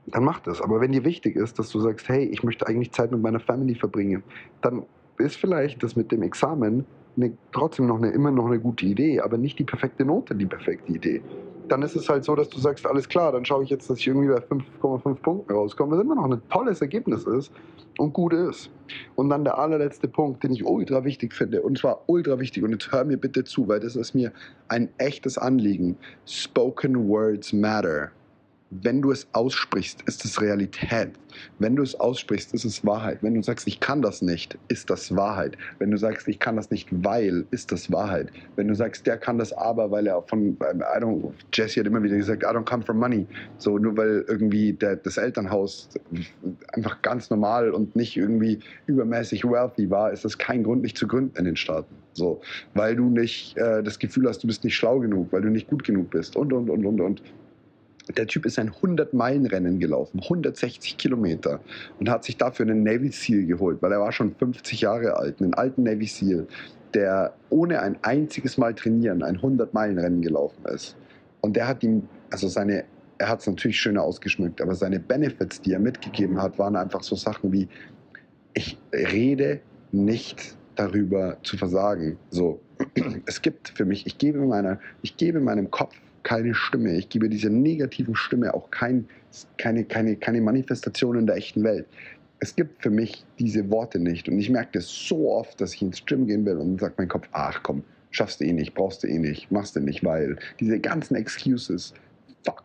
dann 0.08 0.24
mach 0.24 0.40
das. 0.40 0.62
Aber 0.62 0.80
wenn 0.80 0.92
dir 0.92 1.04
wichtig 1.04 1.36
ist, 1.36 1.60
dass 1.60 1.70
du 1.70 1.80
sagst, 1.80 2.08
hey, 2.08 2.26
ich 2.26 2.44
möchte 2.44 2.68
eigentlich 2.68 2.92
Zeit 2.92 3.12
mit 3.12 3.22
meiner 3.22 3.40
Family 3.40 3.76
verbringen, 3.76 4.24
dann 4.62 4.86
ist 5.18 5.38
vielleicht 5.38 5.84
das 5.84 5.96
mit 5.96 6.12
dem 6.12 6.24
Examen 6.24 6.86
eine, 7.16 7.38
trotzdem 7.52 7.88
noch 7.88 7.98
eine, 7.98 8.10
immer 8.10 8.32
noch 8.32 8.48
eine 8.48 8.60
gute 8.60 8.86
Idee, 8.86 9.20
aber 9.20 9.38
nicht 9.38 9.60
die 9.60 9.64
perfekte 9.64 10.06
Note, 10.06 10.36
die 10.36 10.46
perfekte 10.46 10.92
Idee 10.92 11.22
dann 11.68 11.82
ist 11.82 11.96
es 11.96 12.10
halt 12.10 12.24
so, 12.24 12.36
dass 12.36 12.50
du 12.50 12.60
sagst, 12.60 12.86
alles 12.86 13.08
klar, 13.08 13.32
dann 13.32 13.46
schaue 13.46 13.64
ich 13.64 13.70
jetzt, 13.70 13.90
dass 13.90 14.00
ich 14.00 14.08
irgendwie 14.08 14.28
bei 14.28 14.40
5,5 14.40 15.16
Punkten 15.16 15.54
rauskomme, 15.54 15.96
was 15.96 16.04
immer 16.04 16.16
noch 16.16 16.26
ein 16.26 16.42
tolles 16.50 16.82
Ergebnis 16.82 17.26
ist 17.26 17.52
und 17.98 18.14
gut 18.14 18.34
ist. 18.34 18.70
Und 19.16 19.30
dann 19.30 19.44
der 19.44 19.58
allerletzte 19.58 20.08
Punkt, 20.08 20.44
den 20.44 20.52
ich 20.52 20.66
ultra 20.66 21.04
wichtig 21.04 21.34
finde, 21.34 21.62
und 21.62 21.78
zwar 21.78 22.04
ultra 22.08 22.40
wichtig, 22.40 22.64
und 22.64 22.72
jetzt 22.72 22.92
hör 22.92 23.06
mir 23.06 23.18
bitte 23.18 23.44
zu, 23.44 23.68
weil 23.68 23.80
das 23.80 23.96
ist 23.96 24.14
mir 24.14 24.32
ein 24.68 24.90
echtes 24.98 25.38
Anliegen. 25.38 25.98
Spoken 26.26 27.08
words 27.08 27.54
matter 27.54 28.12
wenn 28.82 29.02
du 29.02 29.12
es 29.12 29.28
aussprichst, 29.34 30.02
ist 30.04 30.26
es 30.26 30.42
Realität. 30.42 31.12
Wenn 31.60 31.76
du 31.76 31.84
es 31.84 32.00
aussprichst, 32.00 32.54
ist 32.54 32.66
es 32.66 32.86
Wahrheit. 32.86 33.20
Wenn 33.22 33.34
du 33.34 33.44
sagst, 33.44 33.68
ich 33.68 33.80
kann 33.80 34.02
das 34.02 34.22
nicht, 34.22 34.58
ist 34.68 34.90
das 34.90 35.16
Wahrheit. 35.16 35.58
Wenn 35.80 35.92
du 35.92 35.98
sagst, 35.98 36.28
ich 36.28 36.40
kann 36.40 36.56
das 36.56 36.72
nicht, 36.72 36.88
weil, 36.92 37.46
ist 37.52 37.72
das 37.72 37.92
Wahrheit. 37.92 38.32
Wenn 38.56 38.68
du 38.68 38.76
sagst, 38.76 39.06
der 39.08 39.18
kann 39.18 39.38
das 39.38 39.54
aber, 39.54 39.92
weil 39.92 40.08
er 40.08 40.22
von, 40.24 40.54
I 40.54 41.02
don't, 41.02 41.34
Jesse 41.54 41.80
hat 41.80 41.88
immer 41.88 42.04
wieder 42.04 42.18
gesagt, 42.18 42.44
I 42.44 42.48
don't 42.48 42.66
come 42.66 42.84
from 42.84 43.00
money. 43.00 43.28
So, 43.58 43.78
nur 43.78 43.96
weil 43.98 44.26
irgendwie 44.28 44.74
der, 44.74 44.96
das 44.96 45.18
Elternhaus 45.18 45.90
einfach 46.74 47.02
ganz 47.02 47.30
normal 47.30 47.72
und 47.72 47.96
nicht 47.96 48.18
irgendwie 48.18 48.60
übermäßig 48.88 49.44
wealthy 49.44 49.90
war, 49.90 50.12
ist 50.12 50.26
das 50.26 50.38
kein 50.38 50.64
Grund, 50.64 50.82
nicht 50.82 50.98
zu 50.98 51.08
gründen 51.08 51.38
in 51.38 51.46
den 51.46 51.56
Staaten. 51.56 51.96
So, 52.14 52.42
weil 52.76 52.96
du 52.96 53.10
nicht 53.10 53.58
äh, 53.58 53.82
das 53.82 53.98
Gefühl 53.98 54.28
hast, 54.28 54.44
du 54.44 54.48
bist 54.48 54.64
nicht 54.64 54.76
schlau 54.76 55.00
genug, 55.00 55.32
weil 55.32 55.42
du 55.42 55.50
nicht 55.50 55.68
gut 55.68 55.84
genug 55.84 56.12
bist 56.12 56.36
und, 56.36 56.54
und, 56.54 56.70
und, 56.70 56.86
und, 56.86 57.02
und. 57.02 57.24
Der 58.18 58.28
Typ 58.28 58.46
ist 58.46 58.60
ein 58.60 58.72
100-Meilen-Rennen 58.72 59.80
gelaufen, 59.80 60.20
160 60.22 60.98
Kilometer 60.98 61.62
und 62.00 62.10
hat 62.10 62.26
sich 62.26 62.38
dafür 62.38 62.66
einen 62.66 62.84
Navy 62.84 63.10
SEAL 63.10 63.46
geholt, 63.46 63.82
weil 63.82 63.94
er 63.94 64.02
war 64.02 64.12
schon 64.12 64.36
50 64.36 64.82
Jahre 64.82 65.16
alt, 65.16 65.42
einen 65.42 65.54
alten 65.54 65.84
Navy 65.84 66.06
SEAL, 66.06 66.48
der 66.94 67.34
ohne 67.50 67.82
ein 67.82 67.98
einziges 68.02 68.58
Mal 68.58 68.74
trainieren 68.76 69.24
ein 69.24 69.38
100-Meilen-Rennen 69.38 70.22
gelaufen 70.22 70.66
ist. 70.66 70.98
Und 71.42 71.56
der 71.56 71.68
hat 71.68 71.82
ihm, 71.84 72.08
also 72.30 72.48
seine, 72.48 72.84
er 73.18 73.30
hat 73.30 73.40
es 73.40 73.48
natürlich 73.48 73.80
schöner 73.80 74.04
ausgeschmückt, 74.04 74.62
aber 74.62 74.76
seine 74.76 75.00
Benefits, 75.00 75.62
die 75.62 75.72
er 75.72 75.80
mitgegeben 75.80 76.42
hat, 76.42 76.60
waren 76.60 76.76
einfach 76.76 77.04
so 77.04 77.16
Sachen 77.16 77.54
wie, 77.54 77.70
ich 78.54 78.78
rede 78.92 79.62
nicht 79.92 80.58
darüber 80.76 81.38
zu 81.44 81.58
versagen. 81.58 82.18
So, 82.32 82.60
es 83.26 83.42
gibt 83.42 83.70
für 83.70 83.86
mich, 83.86 84.06
ich 84.06 84.18
gebe, 84.18 84.40
meiner, 84.40 84.80
ich 85.02 85.16
gebe 85.18 85.40
meinem 85.40 85.72
Kopf 85.72 85.96
keine 86.24 86.54
Stimme. 86.54 86.96
Ich 86.96 87.10
gebe 87.10 87.30
dieser 87.30 87.50
negativen 87.50 88.16
Stimme 88.16 88.54
auch 88.54 88.72
kein, 88.72 89.08
keine, 89.58 89.84
keine, 89.84 90.16
keine 90.16 90.42
Manifestation 90.42 91.18
in 91.18 91.28
der 91.28 91.36
echten 91.36 91.64
Welt. 91.64 91.86
Es 92.40 92.56
gibt 92.56 92.82
für 92.82 92.90
mich 92.90 93.24
diese 93.40 93.70
Worte 93.70 94.00
nicht. 94.00 94.28
Und 94.28 94.40
ich 94.40 94.50
merke 94.50 94.72
das 94.74 94.88
so 94.88 95.32
oft, 95.32 95.60
dass 95.62 95.74
ich 95.74 95.82
ins 95.82 96.06
Gym 96.06 96.28
gehen 96.28 96.46
will 96.46 96.58
und 96.58 96.80
sagt 96.80 96.98
mein 96.98 97.08
Kopf, 97.08 97.28
ach 97.32 97.62
komm, 97.64 97.84
schaffst 98.12 98.42
du 98.42 98.46
eh 98.46 98.54
nicht, 98.54 98.74
brauchst 98.74 99.04
du 99.04 99.08
eh 99.08 99.20
nicht, 99.20 99.52
machst 99.52 99.76
du 99.76 99.80
nicht, 99.80 100.04
weil 100.04 100.38
diese 100.60 100.80
ganzen 100.80 101.16
Excuses, 101.16 101.94
fuck, 102.44 102.64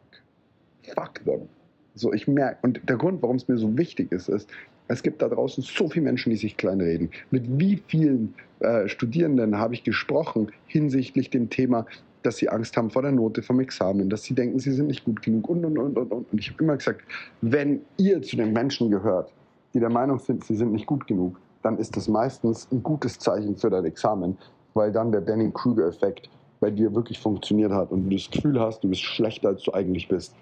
fuck 0.95 1.25
them. 1.25 1.49
So, 1.95 2.13
ich 2.13 2.29
merke, 2.29 2.59
und 2.63 2.81
der 2.89 2.97
Grund, 2.97 3.23
warum 3.23 3.37
es 3.37 3.49
mir 3.49 3.59
so 3.59 3.77
wichtig 3.77 4.13
ist, 4.13 4.29
ist, 4.29 4.49
es 4.89 5.03
gibt 5.03 5.21
da 5.21 5.29
draußen 5.29 5.63
so 5.63 5.89
viele 5.89 6.05
Menschen, 6.05 6.31
die 6.31 6.37
sich 6.37 6.57
kleinreden. 6.57 7.11
Mit 7.31 7.45
wie 7.59 7.83
vielen 7.89 8.35
äh, 8.61 8.89
Studierenden 8.89 9.59
habe 9.59 9.75
ich 9.75 9.85
gesprochen 9.85 10.51
hinsichtlich 10.67 11.31
dem 11.31 11.51
Thema, 11.51 11.87
dass 12.29 12.37
sie 12.37 12.51
Angst 12.51 12.77
haben 12.77 12.91
vor 12.91 13.01
der 13.01 13.11
Note 13.11 13.43
vom 13.43 13.59
Examen, 13.59 14.11
dass 14.11 14.23
sie 14.23 14.35
denken, 14.35 14.59
sie 14.59 14.73
sind 14.73 14.89
nicht 14.89 15.03
gut 15.03 15.23
genug 15.23 15.49
und, 15.49 15.65
und, 15.65 15.79
und, 15.79 15.97
und, 15.97 16.13
und. 16.13 16.31
Und 16.31 16.39
ich 16.39 16.51
habe 16.51 16.63
immer 16.63 16.77
gesagt, 16.77 17.01
wenn 17.41 17.81
ihr 17.97 18.21
zu 18.21 18.37
den 18.37 18.53
Menschen 18.53 18.91
gehört, 18.91 19.33
die 19.73 19.81
der 19.81 19.89
Meinung 19.89 20.19
sind, 20.19 20.45
sie 20.45 20.55
sind 20.55 20.73
nicht 20.73 20.85
gut 20.85 21.07
genug, 21.07 21.41
dann 21.63 21.79
ist 21.79 21.97
das 21.97 22.07
meistens 22.07 22.69
ein 22.71 22.83
gutes 22.83 23.19
Zeichen 23.19 23.57
für 23.57 23.71
dein 23.71 23.87
Examen, 23.87 24.37
weil 24.75 24.93
dann 24.93 25.11
der 25.11 25.23
Danny-Krüger-Effekt 25.23 26.29
bei 26.61 26.71
dir 26.71 26.95
wirklich 26.95 27.19
funktioniert 27.19 27.73
hat 27.73 27.91
und 27.93 28.11
du 28.11 28.15
das 28.15 28.31
Gefühl 28.31 28.61
hast, 28.61 28.85
du 28.85 28.89
bist 28.89 29.03
schlechter, 29.03 29.49
als 29.49 29.63
du 29.63 29.73
eigentlich 29.73 30.07
bist. 30.07 30.35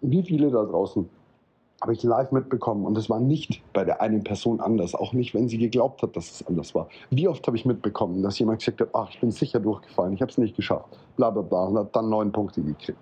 Wie 0.00 0.22
viele 0.22 0.48
da 0.48 0.62
draußen 0.62 1.08
habe 1.84 1.92
ich 1.92 2.02
live 2.02 2.32
mitbekommen 2.32 2.86
und 2.86 2.96
es 2.96 3.10
war 3.10 3.20
nicht 3.20 3.62
bei 3.74 3.84
der 3.84 4.00
einen 4.00 4.24
Person 4.24 4.58
anders, 4.58 4.94
auch 4.94 5.12
nicht, 5.12 5.34
wenn 5.34 5.50
sie 5.50 5.58
geglaubt 5.58 6.00
hat, 6.00 6.16
dass 6.16 6.30
es 6.30 6.46
anders 6.46 6.74
war. 6.74 6.88
Wie 7.10 7.28
oft 7.28 7.46
habe 7.46 7.58
ich 7.58 7.66
mitbekommen, 7.66 8.22
dass 8.22 8.38
jemand 8.38 8.60
gesagt 8.60 8.80
hat, 8.80 8.88
ach, 8.94 9.10
ich 9.10 9.20
bin 9.20 9.30
sicher 9.30 9.60
durchgefallen, 9.60 10.14
ich 10.14 10.22
habe 10.22 10.32
es 10.32 10.38
nicht 10.38 10.56
geschafft, 10.56 10.98
bla 11.18 11.28
bla 11.28 11.42
bla 11.42 11.64
und 11.66 11.76
hat 11.76 11.94
dann 11.94 12.08
neun 12.08 12.32
Punkte 12.32 12.62
gekriegt. 12.62 12.98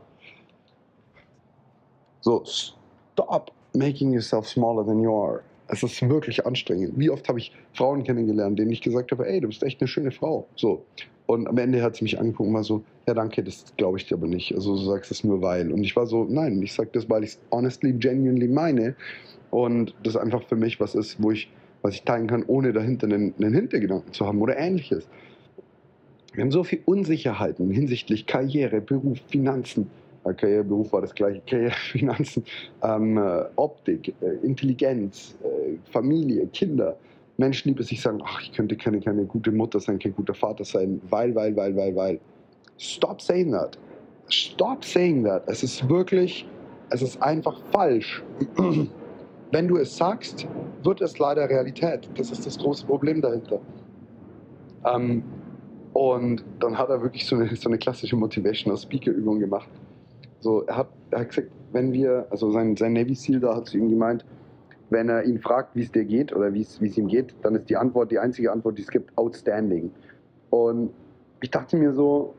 So, 2.22 2.42
stop 2.44 3.52
making 3.72 4.12
yourself 4.12 4.48
smaller 4.48 4.84
than 4.84 5.00
you 5.00 5.14
are. 5.14 5.42
Es 5.68 5.84
ist 5.84 6.02
wirklich 6.08 6.44
anstrengend. 6.44 6.94
Wie 6.96 7.08
oft 7.08 7.28
habe 7.28 7.38
ich 7.38 7.52
Frauen 7.74 8.02
kennengelernt, 8.02 8.58
denen 8.58 8.72
ich 8.72 8.80
gesagt 8.80 9.12
habe, 9.12 9.28
ey, 9.28 9.40
du 9.40 9.46
bist 9.46 9.62
echt 9.62 9.80
eine 9.80 9.86
schöne 9.86 10.10
Frau. 10.10 10.48
So. 10.56 10.84
Und 11.26 11.46
am 11.46 11.56
Ende 11.56 11.84
hat 11.84 11.94
sie 11.94 12.02
mich 12.02 12.18
angeguckt 12.18 12.48
und 12.48 12.54
war 12.54 12.64
so, 12.64 12.82
ja 13.06 13.14
danke, 13.14 13.42
das 13.42 13.64
glaube 13.76 13.98
ich 13.98 14.06
dir 14.06 14.16
aber 14.16 14.26
nicht. 14.26 14.54
Also 14.54 14.76
du 14.76 14.82
sagst 14.82 15.10
es 15.10 15.24
nur 15.24 15.42
weil. 15.42 15.72
Und 15.72 15.82
ich 15.82 15.94
war 15.96 16.06
so, 16.06 16.24
nein, 16.24 16.62
ich 16.62 16.72
sage 16.72 16.90
das, 16.92 17.08
weil 17.08 17.24
ich 17.24 17.30
es 17.30 17.38
honestly, 17.50 17.92
genuinely 17.92 18.48
meine. 18.48 18.94
Und 19.50 19.94
das 20.02 20.16
einfach 20.16 20.42
für 20.44 20.56
mich 20.56 20.80
was 20.80 20.94
ist, 20.94 21.22
wo 21.22 21.30
ich 21.30 21.48
was 21.82 21.94
ich 21.94 22.04
teilen 22.04 22.28
kann, 22.28 22.44
ohne 22.46 22.72
dahinter 22.72 23.06
einen, 23.06 23.34
einen 23.38 23.54
Hintergedanken 23.54 24.12
zu 24.12 24.26
haben 24.26 24.40
oder 24.40 24.56
ähnliches. 24.56 25.06
Wir 26.32 26.44
haben 26.44 26.50
so 26.50 26.64
viel 26.64 26.80
Unsicherheiten 26.86 27.70
hinsichtlich 27.70 28.26
Karriere, 28.26 28.80
Beruf, 28.80 29.18
Finanzen. 29.28 29.90
Karriere, 30.24 30.64
Beruf 30.64 30.92
war 30.92 31.02
das 31.02 31.14
gleiche. 31.14 31.42
Karriere, 31.46 31.72
Finanzen, 31.92 32.44
ähm, 32.82 33.18
äh, 33.18 33.44
Optik, 33.56 34.14
äh, 34.22 34.46
Intelligenz, 34.46 35.36
äh, 35.42 35.76
Familie, 35.90 36.46
Kinder. 36.46 36.96
Menschen, 37.36 37.74
die 37.74 37.82
sich 37.82 38.00
sagen, 38.00 38.20
ach, 38.24 38.40
ich 38.40 38.52
könnte 38.52 38.76
keine, 38.76 39.00
keine 39.00 39.24
gute 39.24 39.50
Mutter 39.50 39.80
sein, 39.80 39.98
kein 39.98 40.14
guter 40.14 40.34
Vater 40.34 40.64
sein, 40.64 41.00
weil, 41.10 41.34
weil, 41.34 41.56
weil, 41.56 41.74
weil, 41.76 41.96
weil. 41.96 42.20
Stop 42.82 43.20
saying 43.20 43.52
that. 43.52 43.78
Stop 44.28 44.84
saying 44.84 45.22
that. 45.22 45.44
Es 45.46 45.62
ist 45.62 45.88
wirklich, 45.88 46.44
es 46.90 47.00
ist 47.00 47.22
einfach 47.22 47.56
falsch. 47.70 48.24
Wenn 49.52 49.68
du 49.68 49.76
es 49.76 49.96
sagst, 49.96 50.48
wird 50.82 51.00
es 51.00 51.16
leider 51.20 51.48
Realität. 51.48 52.10
Das 52.16 52.32
ist 52.32 52.44
das 52.44 52.58
große 52.58 52.84
Problem 52.84 53.20
dahinter. 53.20 53.60
Ähm, 54.84 55.22
und 55.92 56.42
dann 56.58 56.76
hat 56.76 56.88
er 56.88 57.00
wirklich 57.00 57.24
so 57.24 57.36
eine, 57.36 57.54
so 57.54 57.68
eine 57.68 57.78
klassische 57.78 58.16
Motivational 58.16 58.76
Speaker-Übung 58.76 59.38
gemacht. 59.38 59.68
So, 60.40 60.62
er 60.62 60.78
hat, 60.78 60.88
er 61.12 61.20
hat 61.20 61.28
gesagt, 61.28 61.52
wenn 61.70 61.92
wir, 61.92 62.26
also 62.30 62.50
sein, 62.50 62.76
sein 62.76 62.94
Navy 62.94 63.14
SEAL 63.14 63.38
da 63.38 63.54
hat 63.54 63.68
zu 63.68 63.78
ihm 63.78 63.90
gemeint, 63.90 64.24
wenn 64.90 65.08
er 65.08 65.22
ihn 65.22 65.38
fragt, 65.38 65.76
wie 65.76 65.82
es 65.82 65.92
dir 65.92 66.04
geht 66.04 66.34
oder 66.34 66.52
wie 66.52 66.62
es 66.62 66.80
ihm 66.98 67.06
geht, 67.06 67.32
dann 67.42 67.54
ist 67.54 67.70
die 67.70 67.76
Antwort, 67.76 68.10
die 68.10 68.18
einzige 68.18 68.50
Antwort, 68.50 68.76
die 68.76 68.82
es 68.82 68.90
gibt, 68.90 69.16
outstanding. 69.16 69.92
Und 70.50 70.90
ich 71.40 71.50
dachte 71.52 71.76
mir 71.76 71.92
so, 71.92 72.34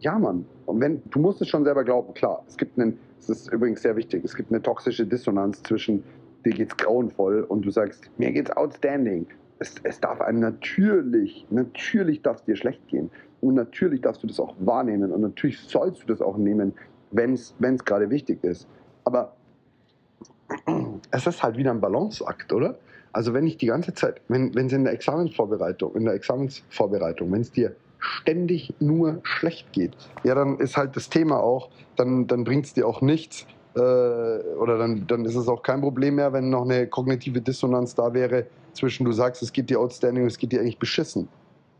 ja 0.00 0.18
Mann, 0.18 0.44
und 0.66 0.80
wenn, 0.80 1.02
du 1.10 1.18
musst 1.18 1.40
es 1.40 1.48
schon 1.48 1.64
selber 1.64 1.84
glauben, 1.84 2.14
klar, 2.14 2.42
es 2.46 2.56
gibt 2.56 2.78
einen, 2.78 2.98
das 3.18 3.28
ist 3.30 3.52
übrigens 3.52 3.82
sehr 3.82 3.96
wichtig, 3.96 4.24
es 4.24 4.34
gibt 4.34 4.50
eine 4.50 4.62
toxische 4.62 5.06
Dissonanz 5.06 5.62
zwischen 5.62 6.02
dir 6.44 6.52
geht's 6.52 6.76
grauenvoll 6.76 7.42
und 7.42 7.64
du 7.64 7.70
sagst, 7.70 8.10
mir 8.18 8.32
geht's 8.32 8.50
outstanding. 8.50 9.26
Es, 9.58 9.74
es 9.82 10.00
darf 10.00 10.20
einem 10.20 10.40
natürlich, 10.40 11.46
natürlich 11.50 12.22
darf 12.22 12.38
es 12.38 12.44
dir 12.44 12.56
schlecht 12.56 12.86
gehen. 12.88 13.10
Und 13.40 13.54
natürlich 13.54 14.00
darfst 14.00 14.22
du 14.22 14.26
das 14.26 14.40
auch 14.40 14.54
wahrnehmen 14.60 15.12
und 15.12 15.20
natürlich 15.20 15.60
sollst 15.60 16.02
du 16.02 16.06
das 16.06 16.20
auch 16.20 16.36
nehmen, 16.36 16.72
wenn 17.10 17.34
es 17.34 17.84
gerade 17.84 18.10
wichtig 18.10 18.42
ist. 18.42 18.68
Aber 19.04 19.34
es 21.10 21.26
ist 21.26 21.42
halt 21.42 21.56
wieder 21.56 21.70
ein 21.70 21.80
Balanceakt, 21.80 22.52
oder? 22.52 22.78
Also 23.12 23.34
wenn 23.34 23.46
ich 23.46 23.56
die 23.56 23.66
ganze 23.66 23.94
Zeit, 23.94 24.20
wenn 24.28 24.56
es 24.56 24.72
in 24.72 24.84
der 24.84 24.92
Examensvorbereitung, 24.92 25.94
in 25.96 26.04
der 26.04 26.14
Examensvorbereitung, 26.14 27.32
wenn 27.32 27.40
es 27.40 27.50
dir 27.50 27.74
ständig 27.98 28.74
nur 28.80 29.20
schlecht 29.22 29.72
geht, 29.72 29.96
ja, 30.24 30.34
dann 30.34 30.58
ist 30.58 30.76
halt 30.76 30.96
das 30.96 31.08
Thema 31.08 31.40
auch, 31.40 31.68
dann, 31.96 32.26
dann 32.26 32.44
bringt 32.44 32.66
es 32.66 32.74
dir 32.74 32.86
auch 32.86 33.00
nichts, 33.00 33.46
äh, 33.74 33.80
oder 33.80 34.78
dann, 34.78 35.06
dann 35.06 35.24
ist 35.24 35.36
es 35.36 35.48
auch 35.48 35.62
kein 35.62 35.80
Problem 35.80 36.16
mehr, 36.16 36.32
wenn 36.32 36.50
noch 36.50 36.64
eine 36.64 36.86
kognitive 36.86 37.40
Dissonanz 37.40 37.94
da 37.94 38.12
wäre 38.12 38.46
zwischen 38.72 39.04
du 39.04 39.12
sagst, 39.12 39.42
es 39.42 39.52
geht 39.52 39.70
dir 39.70 39.80
outstanding 39.80 40.22
und 40.22 40.30
es 40.30 40.38
geht 40.38 40.52
dir 40.52 40.60
eigentlich 40.60 40.78
beschissen. 40.78 41.28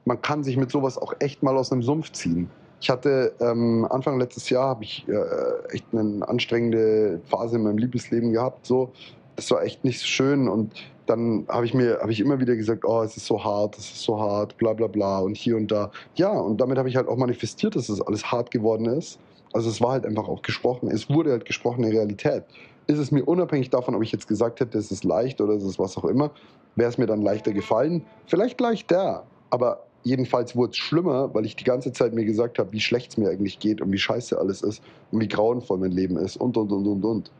Man 0.04 0.20
kann 0.20 0.42
sich 0.42 0.56
mit 0.56 0.70
sowas 0.70 0.98
auch 0.98 1.14
echt 1.20 1.42
mal 1.42 1.56
aus 1.56 1.70
einem 1.72 1.82
Sumpf 1.82 2.12
ziehen. 2.12 2.50
Ich 2.80 2.90
hatte 2.90 3.34
ähm, 3.40 3.86
Anfang 3.90 4.18
letztes 4.18 4.48
Jahr 4.50 4.68
habe 4.68 4.84
ich 4.84 5.06
äh, 5.08 5.74
echt 5.74 5.86
eine 5.92 6.26
anstrengende 6.28 7.20
Phase 7.24 7.56
in 7.56 7.64
meinem 7.64 7.78
Liebesleben 7.78 8.32
gehabt. 8.32 8.66
So, 8.66 8.92
das 9.36 9.50
war 9.50 9.62
echt 9.62 9.84
nicht 9.84 10.06
schön 10.06 10.48
und 10.48 10.72
dann 11.08 11.46
habe 11.48 11.64
ich 11.64 11.74
mir 11.74 11.98
habe 12.00 12.12
ich 12.12 12.20
immer 12.20 12.40
wieder 12.40 12.56
gesagt, 12.56 12.84
oh, 12.84 13.02
es 13.02 13.16
ist 13.16 13.26
so 13.26 13.42
hart, 13.42 13.76
es 13.78 13.84
ist 13.84 14.02
so 14.02 14.18
hart, 14.20 14.56
bla 14.56 14.72
bla 14.72 14.86
bla 14.86 15.20
und 15.20 15.36
hier 15.36 15.56
und 15.56 15.70
da. 15.70 15.90
Ja, 16.14 16.30
und 16.30 16.60
damit 16.60 16.78
habe 16.78 16.88
ich 16.88 16.96
halt 16.96 17.08
auch 17.08 17.16
manifestiert, 17.16 17.76
dass 17.76 17.88
es 17.88 18.00
alles 18.00 18.30
hart 18.30 18.50
geworden 18.50 18.86
ist. 18.86 19.18
Also 19.52 19.70
es 19.70 19.80
war 19.80 19.92
halt 19.92 20.04
einfach 20.04 20.28
auch 20.28 20.42
gesprochen, 20.42 20.90
es 20.90 21.08
wurde 21.08 21.30
halt 21.30 21.44
gesprochene 21.44 21.88
Realität. 21.88 22.44
Ist 22.86 22.98
es 22.98 23.10
mir 23.10 23.24
unabhängig 23.24 23.70
davon, 23.70 23.94
ob 23.94 24.02
ich 24.02 24.12
jetzt 24.12 24.28
gesagt 24.28 24.60
hätte, 24.60 24.78
es 24.78 24.90
ist 24.90 25.04
leicht 25.04 25.40
oder 25.40 25.54
es 25.54 25.64
ist 25.64 25.78
was 25.78 25.96
auch 25.96 26.04
immer, 26.04 26.30
wäre 26.76 26.90
es 26.90 26.98
mir 26.98 27.06
dann 27.06 27.22
leichter 27.22 27.52
gefallen? 27.52 28.04
Vielleicht 28.26 28.60
leichter, 28.60 29.24
aber 29.50 29.84
jedenfalls 30.04 30.54
wurde 30.56 30.70
es 30.70 30.76
schlimmer, 30.76 31.32
weil 31.34 31.44
ich 31.44 31.56
die 31.56 31.64
ganze 31.64 31.92
Zeit 31.92 32.14
mir 32.14 32.24
gesagt 32.24 32.58
habe, 32.58 32.72
wie 32.72 32.80
schlecht 32.80 33.12
es 33.12 33.16
mir 33.16 33.30
eigentlich 33.30 33.58
geht 33.58 33.80
und 33.80 33.92
wie 33.92 33.98
scheiße 33.98 34.38
alles 34.38 34.62
ist 34.62 34.82
und 35.10 35.20
wie 35.20 35.28
grauenvoll 35.28 35.78
mein 35.78 35.92
Leben 35.92 36.16
ist 36.16 36.36
und 36.36 36.56
und 36.56 36.70
und 36.72 36.86
und 36.86 37.04
und. 37.04 37.30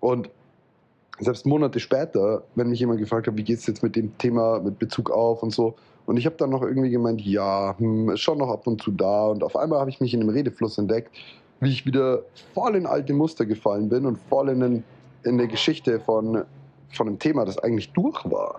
Und 0.00 0.30
selbst 1.20 1.46
Monate 1.46 1.80
später, 1.80 2.42
wenn 2.54 2.68
mich 2.68 2.80
jemand 2.80 3.00
gefragt 3.00 3.26
hat, 3.26 3.36
wie 3.36 3.44
geht 3.44 3.58
es 3.58 3.66
jetzt 3.66 3.82
mit 3.82 3.96
dem 3.96 4.16
Thema 4.18 4.60
mit 4.60 4.78
Bezug 4.78 5.10
auf 5.10 5.42
und 5.42 5.52
so, 5.52 5.74
und 6.08 6.16
ich 6.16 6.24
habe 6.24 6.36
dann 6.36 6.48
noch 6.48 6.62
irgendwie 6.62 6.88
gemeint, 6.88 7.20
ja, 7.20 7.74
hm, 7.76 8.08
ist 8.08 8.20
schon 8.20 8.38
noch 8.38 8.48
ab 8.48 8.66
und 8.66 8.80
zu 8.80 8.90
da. 8.90 9.26
Und 9.26 9.42
auf 9.42 9.54
einmal 9.54 9.78
habe 9.78 9.90
ich 9.90 10.00
mich 10.00 10.14
in 10.14 10.22
einem 10.22 10.30
Redefluss 10.30 10.78
entdeckt, 10.78 11.14
wie 11.60 11.68
ich 11.68 11.84
wieder 11.84 12.22
voll 12.54 12.76
in 12.76 12.86
alte 12.86 13.12
Muster 13.12 13.44
gefallen 13.44 13.90
bin 13.90 14.06
und 14.06 14.16
voll 14.16 14.48
in, 14.48 14.62
in 14.62 14.84
eine 15.24 15.46
Geschichte 15.48 16.00
von, 16.00 16.44
von 16.94 17.08
einem 17.08 17.18
Thema, 17.18 17.44
das 17.44 17.58
eigentlich 17.58 17.92
durch 17.92 18.24
war. 18.24 18.58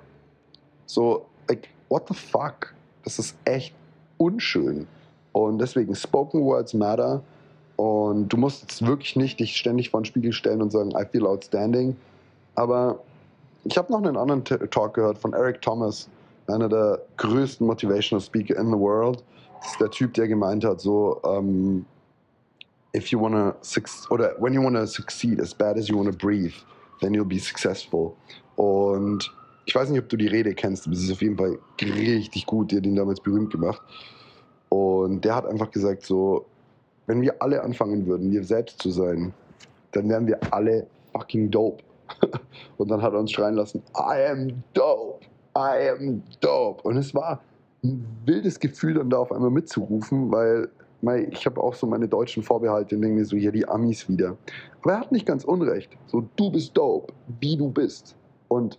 So, 0.85 1.25
like, 1.47 1.69
what 1.89 2.07
the 2.07 2.13
fuck? 2.13 2.75
Das 3.03 3.17
ist 3.17 3.35
echt 3.45 3.73
unschön. 4.19 4.85
Und 5.31 5.57
deswegen, 5.57 5.95
Spoken 5.95 6.43
Words 6.43 6.75
matter. 6.75 7.23
Und 7.77 8.29
du 8.29 8.37
musst 8.37 8.61
jetzt 8.61 8.85
wirklich 8.85 9.15
nicht 9.15 9.39
dich 9.39 9.57
ständig 9.57 9.89
vor 9.89 10.01
den 10.01 10.05
Spiegel 10.05 10.33
stellen 10.33 10.61
und 10.61 10.71
sagen, 10.71 10.91
I 10.91 11.03
feel 11.11 11.25
outstanding. 11.25 11.95
Aber 12.59 12.99
ich 13.63 13.77
habe 13.77 13.89
noch 13.89 13.99
einen 13.99 14.17
anderen 14.17 14.43
Talk 14.43 14.95
gehört 14.95 15.17
von 15.17 15.31
Eric 15.31 15.61
Thomas, 15.61 16.09
einer 16.47 16.67
der 16.67 17.01
größten 17.15 17.65
Motivational 17.65 18.21
Speaker 18.21 18.57
in 18.57 18.67
the 18.67 18.77
world. 18.77 19.23
Das 19.61 19.71
ist 19.71 19.79
der 19.79 19.89
Typ, 19.91 20.13
der 20.15 20.27
gemeint 20.27 20.65
hat, 20.65 20.81
so, 20.81 21.21
um, 21.23 21.37
ähm, 21.37 21.85
if 22.93 23.07
you 23.07 23.21
wanna 23.21 23.55
oder 24.09 24.35
when 24.39 24.53
you 24.53 24.61
wanna 24.61 24.85
succeed 24.85 25.39
as 25.39 25.53
bad 25.53 25.77
as 25.77 25.87
you 25.87 25.97
wanna 25.97 26.11
breathe, 26.11 26.53
then 26.99 27.13
you'll 27.13 27.23
be 27.23 27.39
successful. 27.39 28.11
Und 28.57 29.31
ich 29.65 29.73
weiß 29.73 29.89
nicht, 29.89 30.01
ob 30.01 30.09
du 30.09 30.17
die 30.17 30.27
Rede 30.27 30.53
kennst, 30.53 30.85
aber 30.85 30.97
sie 30.97 31.05
ist 31.05 31.13
auf 31.13 31.21
jeden 31.21 31.37
Fall 31.37 31.57
richtig 31.81 32.45
gut. 32.45 32.71
Die 32.71 32.77
hat 32.77 32.85
ihn 32.85 32.95
damals 32.97 33.21
berühmt 33.21 33.53
gemacht. 33.53 33.81
Und 34.67 35.23
der 35.23 35.33
hat 35.33 35.45
einfach 35.45 35.71
gesagt 35.71 36.03
so, 36.03 36.45
wenn 37.07 37.21
wir 37.21 37.41
alle 37.41 37.63
anfangen 37.63 38.05
würden, 38.05 38.29
wir 38.31 38.43
selbst 38.43 38.81
zu 38.81 38.89
sein, 38.89 39.33
dann 39.93 40.09
wären 40.09 40.27
wir 40.27 40.39
alle 40.51 40.87
fucking 41.13 41.49
dope. 41.49 41.83
Und 42.77 42.89
dann 42.89 43.01
hat 43.01 43.13
er 43.13 43.19
uns 43.19 43.31
schreien 43.31 43.55
lassen, 43.55 43.81
I 43.95 44.31
am 44.31 44.63
dope, 44.73 45.25
I 45.57 45.89
am 45.89 46.23
dope. 46.41 46.81
Und 46.83 46.97
es 46.97 47.13
war 47.13 47.41
ein 47.83 48.05
wildes 48.25 48.59
Gefühl, 48.59 48.95
dann 48.95 49.09
da 49.09 49.17
auf 49.17 49.31
einmal 49.31 49.51
mitzurufen, 49.51 50.31
weil 50.31 50.69
ich 51.31 51.45
habe 51.45 51.61
auch 51.61 51.73
so 51.73 51.87
meine 51.87 52.07
deutschen 52.07 52.43
Vorbehalte 52.43 52.95
und 52.95 53.01
denke 53.01 53.17
mir 53.17 53.25
so, 53.25 53.37
hier 53.37 53.51
die 53.51 53.67
Amis 53.67 54.09
wieder. 54.09 54.35
Aber 54.81 54.93
er 54.93 54.99
hat 54.99 55.11
nicht 55.11 55.25
ganz 55.25 55.45
unrecht. 55.45 55.89
So, 56.07 56.25
du 56.35 56.51
bist 56.51 56.75
dope, 56.75 57.13
wie 57.39 57.55
du 57.55 57.69
bist. 57.69 58.15
Und 58.49 58.77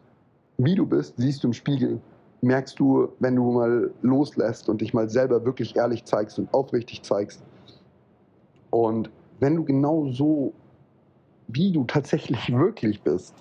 wie 0.58 0.74
du 0.74 0.84
bist, 0.84 1.14
siehst 1.16 1.42
du 1.42 1.48
im 1.48 1.52
Spiegel, 1.54 2.00
merkst 2.42 2.78
du, 2.78 3.08
wenn 3.20 3.36
du 3.36 3.50
mal 3.50 3.90
loslässt 4.02 4.68
und 4.68 4.80
dich 4.80 4.92
mal 4.92 5.08
selber 5.08 5.44
wirklich 5.44 5.76
ehrlich 5.76 6.04
zeigst 6.04 6.38
und 6.38 6.52
aufrichtig 6.52 7.02
zeigst. 7.02 7.42
Und 8.70 9.10
wenn 9.40 9.56
du 9.56 9.64
genau 9.64 10.06
so, 10.10 10.52
wie 11.54 11.72
du 11.72 11.84
tatsächlich 11.84 12.52
wirklich 12.52 13.02
bist, 13.02 13.34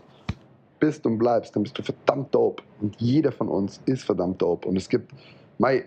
bist 0.80 1.06
und 1.06 1.18
bleibst, 1.18 1.56
dann 1.56 1.64
bist 1.64 1.78
du 1.78 1.84
verdammt 1.84 2.34
dope. 2.34 2.64
Und 2.82 2.96
jeder 3.00 3.32
von 3.32 3.48
uns 3.48 3.82
ist 3.86 4.04
verdammt 4.04 4.42
dope. 4.42 4.68
Und 4.68 4.78
es 4.78 4.90
gibt, 4.90 5.12
Mai, 5.58 5.86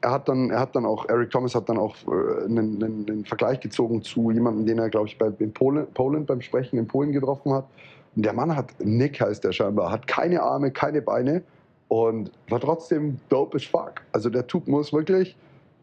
er 0.00 0.12
hat 0.12 0.28
dann, 0.28 0.50
er 0.50 0.60
hat 0.60 0.76
dann 0.76 0.86
auch, 0.86 1.08
Eric 1.08 1.30
Thomas 1.30 1.54
hat 1.54 1.68
dann 1.68 1.78
auch 1.78 1.96
äh, 2.06 2.44
einen, 2.44 2.82
einen, 2.82 3.06
einen, 3.08 3.24
Vergleich 3.24 3.60
gezogen 3.60 4.02
zu 4.02 4.30
jemandem, 4.30 4.66
den 4.66 4.78
er, 4.78 4.88
glaube 4.90 5.08
ich, 5.08 5.18
bei, 5.18 5.32
in 5.38 5.52
Polen, 5.52 5.86
Polen 5.92 6.24
beim 6.24 6.40
Sprechen 6.40 6.78
in 6.78 6.86
Polen 6.86 7.12
getroffen 7.12 7.52
hat. 7.52 7.66
Und 8.14 8.24
der 8.24 8.32
Mann 8.32 8.54
hat, 8.54 8.72
Nick 8.78 9.20
heißt 9.20 9.44
der 9.44 9.52
scheinbar, 9.52 9.90
hat 9.90 10.06
keine 10.06 10.42
Arme, 10.42 10.70
keine 10.70 11.02
Beine 11.02 11.42
und 11.88 12.30
war 12.48 12.60
trotzdem 12.60 13.18
dope 13.28 13.56
as 13.56 13.64
fuck. 13.64 14.02
Also 14.12 14.30
der 14.30 14.46
Typ 14.46 14.68
muss 14.68 14.92
wirklich, 14.92 15.36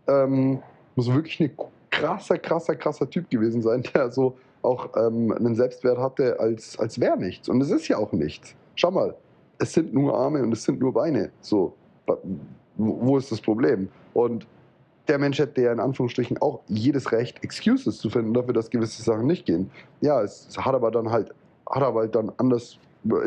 ähm, 0.07 0.59
muss 0.95 1.13
wirklich 1.13 1.39
ein 1.41 1.51
krasser, 1.89 2.37
krasser, 2.37 2.75
krasser 2.75 3.09
Typ 3.09 3.29
gewesen 3.29 3.61
sein, 3.61 3.83
der 3.93 4.11
so 4.11 4.37
auch 4.65 4.89
ähm, 4.97 5.31
einen 5.31 5.55
Selbstwert 5.55 5.97
hatte, 5.97 6.39
als, 6.39 6.77
als 6.79 6.99
wäre 6.99 7.17
nichts. 7.17 7.49
Und 7.49 7.61
es 7.61 7.71
ist 7.71 7.87
ja 7.87 7.97
auch 7.97 8.11
nichts. 8.11 8.55
Schau 8.75 8.91
mal, 8.91 9.15
es 9.59 9.73
sind 9.73 9.93
nur 9.93 10.17
Arme 10.17 10.43
und 10.43 10.51
es 10.51 10.63
sind 10.63 10.79
nur 10.79 10.93
Beine. 10.93 11.31
So, 11.41 11.73
wo 12.75 13.17
ist 13.17 13.31
das 13.31 13.41
Problem? 13.41 13.89
Und 14.13 14.45
der 15.07 15.19
Mensch 15.19 15.39
hätte 15.39 15.61
ja 15.61 15.71
in 15.71 15.79
Anführungsstrichen 15.79 16.37
auch 16.39 16.61
jedes 16.67 17.11
Recht, 17.11 17.43
Excuses 17.43 17.99
zu 17.99 18.09
finden 18.09 18.33
dafür, 18.33 18.53
dass 18.53 18.69
gewisse 18.69 19.03
Sachen 19.03 19.27
nicht 19.27 19.45
gehen. 19.45 19.69
Ja, 20.01 20.21
es 20.21 20.49
hat 20.57 20.73
aber 20.73 20.91
dann 20.91 21.09
halt, 21.09 21.29
hat 21.69 21.83
aber 21.83 22.01
halt 22.01 22.15
dann 22.15 22.31
anders 22.37 22.77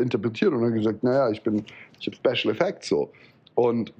interpretiert 0.01 0.53
und 0.53 0.61
dann 0.61 0.73
gesagt, 0.73 1.03
naja, 1.03 1.29
ich 1.29 1.41
bin, 1.41 1.63
ich 1.99 2.07
habe 2.07 2.15
Special 2.15 2.53
Effects 2.53 2.89
so. 2.89 3.09
Und 3.55 3.93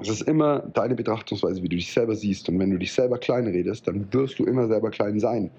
es 0.00 0.08
ist 0.08 0.22
immer 0.22 0.60
deine 0.60 0.94
Betrachtungsweise, 0.94 1.62
wie 1.62 1.68
du 1.68 1.76
dich 1.76 1.92
selber 1.92 2.14
siehst. 2.14 2.48
Und 2.48 2.58
wenn 2.58 2.70
du 2.70 2.78
dich 2.78 2.92
selber 2.92 3.18
klein 3.18 3.46
redest, 3.46 3.86
dann 3.86 4.12
wirst 4.12 4.38
du 4.38 4.44
immer 4.44 4.66
selber 4.66 4.90
klein 4.90 5.18
sein. 5.20 5.50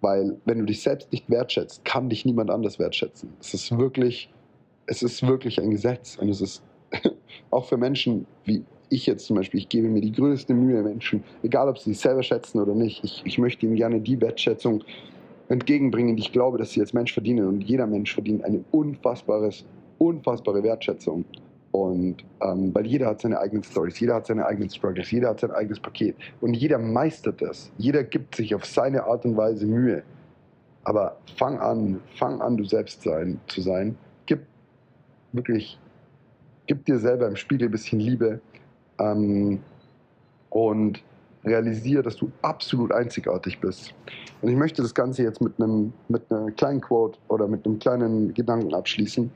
Weil 0.00 0.36
wenn 0.44 0.58
du 0.58 0.64
dich 0.64 0.82
selbst 0.82 1.10
nicht 1.12 1.28
wertschätzt, 1.28 1.84
kann 1.84 2.08
dich 2.08 2.24
niemand 2.24 2.50
anders 2.50 2.78
wertschätzen. 2.78 3.32
Es 3.40 3.54
ist 3.54 3.76
wirklich, 3.76 4.30
es 4.86 5.02
ist 5.02 5.26
wirklich 5.26 5.60
ein 5.60 5.70
Gesetz. 5.70 6.16
Und 6.16 6.28
es 6.28 6.40
ist 6.40 6.62
auch 7.50 7.64
für 7.64 7.76
Menschen 7.76 8.26
wie 8.44 8.64
ich 8.90 9.06
jetzt 9.06 9.26
zum 9.26 9.36
Beispiel, 9.36 9.60
ich 9.60 9.68
gebe 9.68 9.88
mir 9.88 10.00
die 10.00 10.12
größte 10.12 10.54
Mühe, 10.54 10.82
Menschen, 10.82 11.22
egal 11.42 11.68
ob 11.68 11.78
sie 11.78 11.90
sich 11.90 12.00
selber 12.00 12.22
schätzen 12.22 12.60
oder 12.60 12.74
nicht, 12.74 13.04
ich, 13.04 13.22
ich 13.24 13.38
möchte 13.38 13.66
ihnen 13.66 13.76
gerne 13.76 14.00
die 14.00 14.20
Wertschätzung 14.20 14.82
entgegenbringen, 15.48 16.16
die 16.16 16.22
ich 16.22 16.32
glaube, 16.32 16.58
dass 16.58 16.72
sie 16.72 16.80
als 16.80 16.92
Mensch 16.92 17.12
verdienen. 17.12 17.46
Und 17.46 17.62
jeder 17.62 17.86
Mensch 17.86 18.12
verdient 18.14 18.44
eine 18.44 18.64
unfassbares, 18.70 19.64
unfassbare 19.98 20.62
Wertschätzung. 20.62 21.24
Und 21.70 22.24
ähm, 22.40 22.74
weil 22.74 22.86
jeder 22.86 23.06
hat 23.06 23.20
seine 23.20 23.38
eigenen 23.38 23.62
Stories, 23.62 24.00
jeder 24.00 24.14
hat 24.14 24.26
seine 24.26 24.46
eigenen 24.46 24.70
Struggles, 24.70 25.10
jeder 25.10 25.28
hat 25.28 25.40
sein 25.40 25.50
eigenes 25.50 25.78
Paket 25.80 26.16
und 26.40 26.54
jeder 26.54 26.78
meistert 26.78 27.42
das. 27.42 27.70
Jeder 27.76 28.04
gibt 28.04 28.36
sich 28.36 28.54
auf 28.54 28.64
seine 28.64 29.04
Art 29.04 29.24
und 29.24 29.36
Weise 29.36 29.66
Mühe. 29.66 30.02
Aber 30.84 31.18
fang 31.36 31.58
an, 31.58 32.00
fang 32.16 32.40
an, 32.40 32.56
du 32.56 32.64
selbst 32.64 33.02
sein, 33.02 33.38
zu 33.48 33.60
sein. 33.60 33.98
Gib 34.24 34.40
wirklich, 35.32 35.78
gib 36.66 36.86
dir 36.86 36.98
selber 36.98 37.28
im 37.28 37.36
Spiegel 37.36 37.68
ein 37.68 37.72
bisschen 37.72 38.00
Liebe 38.00 38.40
ähm, 38.98 39.60
und 40.48 41.02
realisiere, 41.44 42.02
dass 42.02 42.16
du 42.16 42.30
absolut 42.42 42.92
einzigartig 42.92 43.60
bist. 43.60 43.94
Und 44.40 44.50
ich 44.50 44.56
möchte 44.56 44.82
das 44.82 44.94
Ganze 44.94 45.22
jetzt 45.22 45.40
mit 45.40 45.60
einem, 45.60 45.92
mit 46.08 46.22
einer 46.30 46.50
kleinen 46.52 46.80
Quote 46.80 47.18
oder 47.28 47.46
mit 47.48 47.66
einem 47.66 47.78
kleinen 47.78 48.34
Gedanken 48.34 48.74
abschließen. 48.74 49.30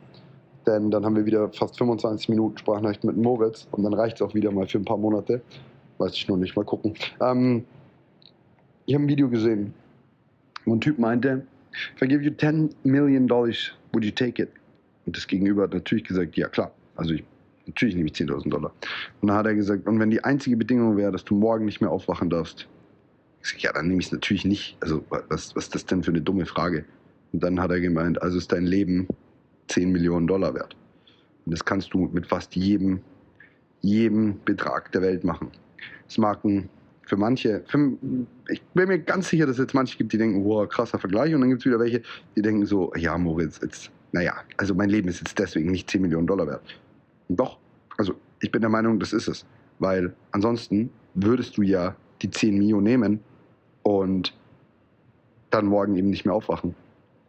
Denn 0.67 0.91
dann 0.91 1.05
haben 1.05 1.17
wir 1.17 1.27
wieder 1.27 1.51
fast 1.53 1.77
25 1.79 2.29
Minuten 2.29 2.59
Sprachnachrichten 2.59 3.09
mit 3.09 3.17
Moritz 3.17 3.67
und 3.73 3.83
dann 3.83 3.95
reicht 3.95 4.17
es 4.17 4.23
auch 4.23 4.35
wieder 4.35 4.51
mal 4.53 4.67
für 4.67 4.79
ein 4.79 4.85
paar 4.85 4.97
Monate. 4.97 5.43
Weiß 5.99 6.15
ich 6.15 6.29
nur 6.29 6.39
nicht, 6.39 6.57
mal 6.57 6.65
gucken. 6.65 6.95
Ähm, 7.21 7.65
ich 8.87 8.95
habe 8.95 9.05
ein 9.05 9.09
Video 9.09 9.29
gesehen, 9.29 9.75
wo 10.65 10.75
ein 10.75 10.81
Typ 10.81 10.99
meinte, 10.99 11.47
if 11.97 12.03
I 12.03 12.09
give 12.09 12.23
you 12.23 12.31
10 12.31 12.75
million 12.85 13.27
dollars, 13.27 13.73
would 13.93 14.05
you 14.05 14.11
take 14.11 14.41
it? 14.43 14.51
Und 15.07 15.17
das 15.17 15.27
Gegenüber 15.27 15.65
hat 15.65 15.75
natürlich 15.75 16.05
gesagt, 16.05 16.37
ja 16.37 16.49
klar, 16.49 16.73
also 16.97 17.15
ich, 17.15 17.25
natürlich 17.67 17.95
nehme 17.95 18.09
ich 18.09 18.15
10.000 18.15 18.51
Dollar. 18.51 18.73
Und 19.21 19.29
dann 19.29 19.37
hat 19.37 19.47
er 19.47 19.55
gesagt, 19.55 19.87
und 19.87 19.99
wenn 19.99 20.11
die 20.11 20.23
einzige 20.23 20.57
Bedingung 20.57 20.97
wäre, 20.97 21.11
dass 21.11 21.25
du 21.25 21.35
morgen 21.35 21.65
nicht 21.65 21.81
mehr 21.81 21.91
aufwachen 21.91 22.31
darfst, 22.31 22.69
ich 23.43 23.49
sage, 23.49 23.63
ja, 23.63 23.73
dann 23.73 23.89
nehme 23.89 24.01
ich 24.01 24.07
es 24.07 24.13
natürlich 24.13 24.45
nicht. 24.45 24.77
Also 24.81 25.05
was, 25.09 25.57
was 25.57 25.65
ist 25.65 25.75
das 25.75 25.87
denn 25.87 26.05
für 26.05 26.13
eine 26.13 26.21
dumme 26.21 26.47
Frage? 26.47 26.85
Und 27.33 27.43
dann 27.43 27.61
hat 27.61 27.71
er 27.71 27.81
gemeint, 27.81 28.23
also 28.23 28.39
ist 28.39 28.53
dein 28.53 28.67
Leben 28.67 29.09
10 29.73 29.91
Millionen 29.91 30.27
Dollar 30.27 30.55
wert. 30.55 30.77
Und 31.45 31.53
das 31.53 31.65
kannst 31.65 31.93
du 31.93 32.09
mit 32.13 32.27
fast 32.27 32.55
jedem, 32.55 33.01
jedem 33.81 34.39
Betrag 34.45 34.93
der 34.93 35.03
Welt 35.03 35.25
machen. 35.25 35.51
Es 36.09 36.19
mag 36.19 36.45
ein, 36.45 36.69
für 37.07 37.17
manche, 37.17 37.65
für, 37.67 37.97
ich 38.49 38.63
bin 38.75 38.89
mir 38.89 38.99
ganz 39.01 39.29
sicher, 39.29 39.47
dass 39.47 39.57
es 39.57 39.63
jetzt 39.63 39.75
manche 39.75 39.99
gibt, 39.99 40.13
die 40.13 40.19
denken, 40.19 40.45
wow, 40.45 40.69
krasser 40.69 40.99
Vergleich. 40.99 41.35
Und 41.35 41.41
dann 41.41 41.51
gibt 41.51 41.63
es 41.63 41.67
wieder 41.67 41.81
welche, 41.81 42.03
die 42.37 42.43
denken 42.43 42.65
so, 42.67 42.93
ja, 42.97 43.17
Moritz, 43.19 43.61
jetzt, 43.63 43.91
naja, 44.13 44.35
also 44.57 44.75
mein 44.75 44.89
Leben 44.89 45.09
ist 45.09 45.21
jetzt 45.21 45.39
deswegen 45.39 45.71
nicht 45.71 45.91
10 45.91 46.03
Millionen 46.03 46.27
Dollar 46.27 46.47
wert. 46.47 46.63
Und 47.29 47.41
doch, 47.41 47.59
also 47.99 48.15
ich 48.41 48.53
bin 48.53 48.61
der 48.61 48.71
Meinung, 48.71 49.01
das 49.01 49.13
ist 49.13 49.29
es. 49.29 49.47
Weil 49.79 50.15
ansonsten 50.31 50.91
würdest 51.15 51.57
du 51.57 51.63
ja 51.63 51.97
die 52.21 52.31
10 52.31 52.59
Mio 52.59 52.81
nehmen 52.81 53.21
und 53.83 54.33
dann 55.51 55.67
morgen 55.67 55.97
eben 55.97 56.11
nicht 56.11 56.25
mehr 56.25 56.35
aufwachen. 56.35 56.75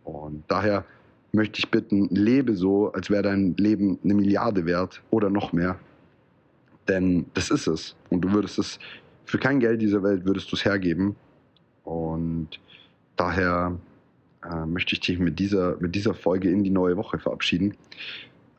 Und 0.03 0.43
daher 0.47 0.85
möchte 1.33 1.59
ich 1.59 1.69
bitten, 1.69 2.07
lebe 2.09 2.55
so, 2.55 2.93
als 2.93 3.09
wäre 3.09 3.23
dein 3.23 3.55
Leben 3.57 3.99
eine 4.03 4.13
Milliarde 4.13 4.65
wert 4.65 5.01
oder 5.09 5.29
noch 5.29 5.51
mehr. 5.51 5.79
Denn 6.87 7.25
das 7.33 7.49
ist 7.49 7.67
es. 7.67 7.95
Und 8.09 8.21
du 8.21 8.31
würdest 8.31 8.59
es, 8.59 8.79
für 9.25 9.39
kein 9.39 9.59
Geld 9.59 9.81
dieser 9.81 10.03
Welt 10.03 10.25
würdest 10.25 10.51
du 10.51 10.55
es 10.55 10.63
hergeben. 10.63 11.15
Und 11.83 12.59
daher 13.15 13.77
äh, 14.43 14.65
möchte 14.65 14.93
ich 14.93 14.99
dich 14.99 15.17
mit 15.17 15.39
dieser, 15.39 15.75
mit 15.79 15.95
dieser 15.95 16.13
Folge 16.13 16.49
in 16.51 16.63
die 16.63 16.69
neue 16.69 16.97
Woche 16.97 17.17
verabschieden. 17.17 17.75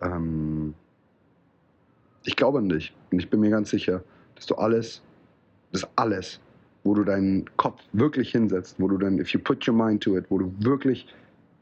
Ähm, 0.00 0.74
ich 2.24 2.34
glaube 2.34 2.58
an 2.58 2.68
dich 2.68 2.92
und 3.12 3.20
ich 3.20 3.30
bin 3.30 3.40
mir 3.40 3.50
ganz 3.50 3.70
sicher, 3.70 4.02
dass 4.34 4.46
du 4.46 4.56
alles, 4.56 5.00
das 5.72 5.86
alles, 5.96 6.40
wo 6.82 6.94
du 6.94 7.04
deinen 7.04 7.44
Kopf 7.56 7.80
wirklich 7.92 8.32
hinsetzt, 8.32 8.76
wo 8.78 8.88
du 8.88 8.98
dann, 8.98 9.18
if 9.18 9.28
you 9.30 9.40
put 9.40 9.66
your 9.68 9.74
mind 9.74 10.02
to 10.02 10.16
it, 10.16 10.24
wo 10.28 10.38
du 10.38 10.52
wirklich 10.58 11.06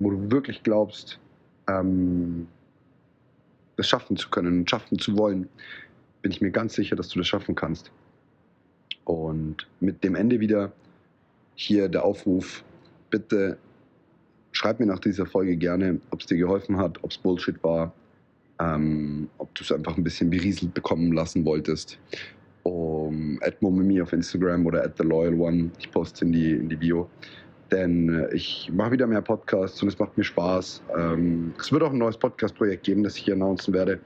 wo 0.02 0.10
du 0.10 0.30
wirklich 0.30 0.62
glaubst, 0.62 1.18
ähm, 1.68 2.46
das 3.76 3.88
schaffen 3.88 4.16
zu 4.16 4.28
können 4.30 4.60
und 4.60 4.70
schaffen 4.70 4.98
zu 4.98 5.16
wollen, 5.16 5.48
bin 6.20 6.32
ich 6.32 6.40
mir 6.40 6.50
ganz 6.50 6.74
sicher, 6.74 6.96
dass 6.96 7.08
du 7.08 7.18
das 7.18 7.28
schaffen 7.28 7.54
kannst. 7.54 7.90
Und 9.04 9.66
mit 9.80 10.04
dem 10.04 10.14
Ende 10.14 10.40
wieder 10.40 10.72
hier 11.54 11.88
der 11.88 12.04
Aufruf, 12.04 12.64
bitte 13.10 13.58
schreib 14.52 14.80
mir 14.80 14.86
nach 14.86 14.98
dieser 14.98 15.26
Folge 15.26 15.56
gerne, 15.56 16.00
ob 16.10 16.20
es 16.20 16.26
dir 16.26 16.36
geholfen 16.36 16.76
hat, 16.76 17.02
ob 17.02 17.10
es 17.10 17.18
Bullshit 17.18 17.62
war, 17.64 17.92
ähm, 18.60 19.28
ob 19.38 19.54
du 19.54 19.64
es 19.64 19.72
einfach 19.72 19.96
ein 19.96 20.04
bisschen 20.04 20.30
berieselt 20.30 20.74
bekommen 20.74 21.12
lassen 21.12 21.44
wolltest. 21.44 21.98
Um, 22.64 23.40
at 23.42 23.60
Momimi 23.60 24.00
auf 24.00 24.12
Instagram 24.12 24.64
oder 24.66 24.84
at 24.84 24.96
The 24.96 25.02
Loyal 25.02 25.34
One. 25.34 25.72
Ich 25.80 25.90
poste 25.90 26.24
in 26.24 26.32
die, 26.32 26.52
in 26.52 26.68
die 26.68 26.76
Bio 26.76 27.10
denn 27.72 28.08
äh, 28.08 28.34
ich 28.34 28.70
mache 28.72 28.92
wieder 28.92 29.06
mehr 29.06 29.22
Podcasts 29.22 29.82
und 29.82 29.88
es 29.88 29.98
macht 29.98 30.16
mir 30.16 30.24
Spaß. 30.24 30.82
Ähm, 30.96 31.54
es 31.58 31.72
wird 31.72 31.82
auch 31.82 31.90
ein 31.90 31.98
neues 31.98 32.16
Podcast-Projekt 32.16 32.84
geben, 32.84 33.02
das 33.02 33.16
ich 33.16 33.24
hier 33.24 33.34
announcen 33.34 33.74
werde. 33.74 33.98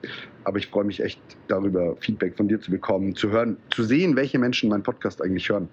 Aber 0.45 0.59
ich 0.59 0.69
freue 0.69 0.85
mich 0.85 1.03
echt 1.03 1.21
darüber, 1.49 1.97
Feedback 2.01 2.37
von 2.37 2.49
dir 2.49 2.61
zu 2.61 2.71
bekommen, 2.71 3.15
zu 3.15 3.31
hören, 3.31 3.57
zu 3.71 3.83
sehen, 3.83 4.17
welche 4.17 4.39
Menschen 4.39 4.71
meinen 4.71 4.83
Podcast 4.83 5.21
eigentlich 5.21 5.49
hören. 5.49 5.69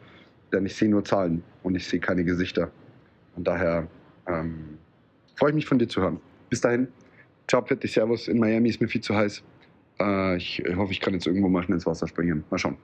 Denn 0.51 0.65
ich 0.65 0.75
sehe 0.75 0.89
nur 0.89 1.03
Zahlen 1.05 1.43
und 1.61 1.75
ich 1.75 1.87
sehe 1.87 1.99
keine 1.99 2.23
Gesichter. 2.23 2.71
Und 3.35 3.47
daher 3.47 3.87
ähm, 4.27 4.77
freue 5.35 5.51
ich 5.51 5.55
mich 5.55 5.65
von 5.65 5.79
dir 5.79 5.87
zu 5.87 6.01
hören. 6.01 6.19
Bis 6.49 6.61
dahin, 6.61 6.87
ciao, 7.47 7.61
Pitti, 7.61 7.87
Servus. 7.87 8.27
In 8.27 8.39
Miami 8.39 8.69
ist 8.69 8.81
mir 8.81 8.87
viel 8.87 9.01
zu 9.01 9.15
heiß. 9.15 9.43
Äh, 9.99 10.37
ich 10.37 10.63
hoffe, 10.75 10.91
ich 10.91 10.99
kann 10.99 11.13
jetzt 11.13 11.27
irgendwo 11.27 11.47
mal 11.47 11.63
schnell 11.63 11.75
ins 11.75 11.85
Wasser 11.85 12.07
springen. 12.07 12.43
Mal 12.49 12.57
schauen. 12.57 12.77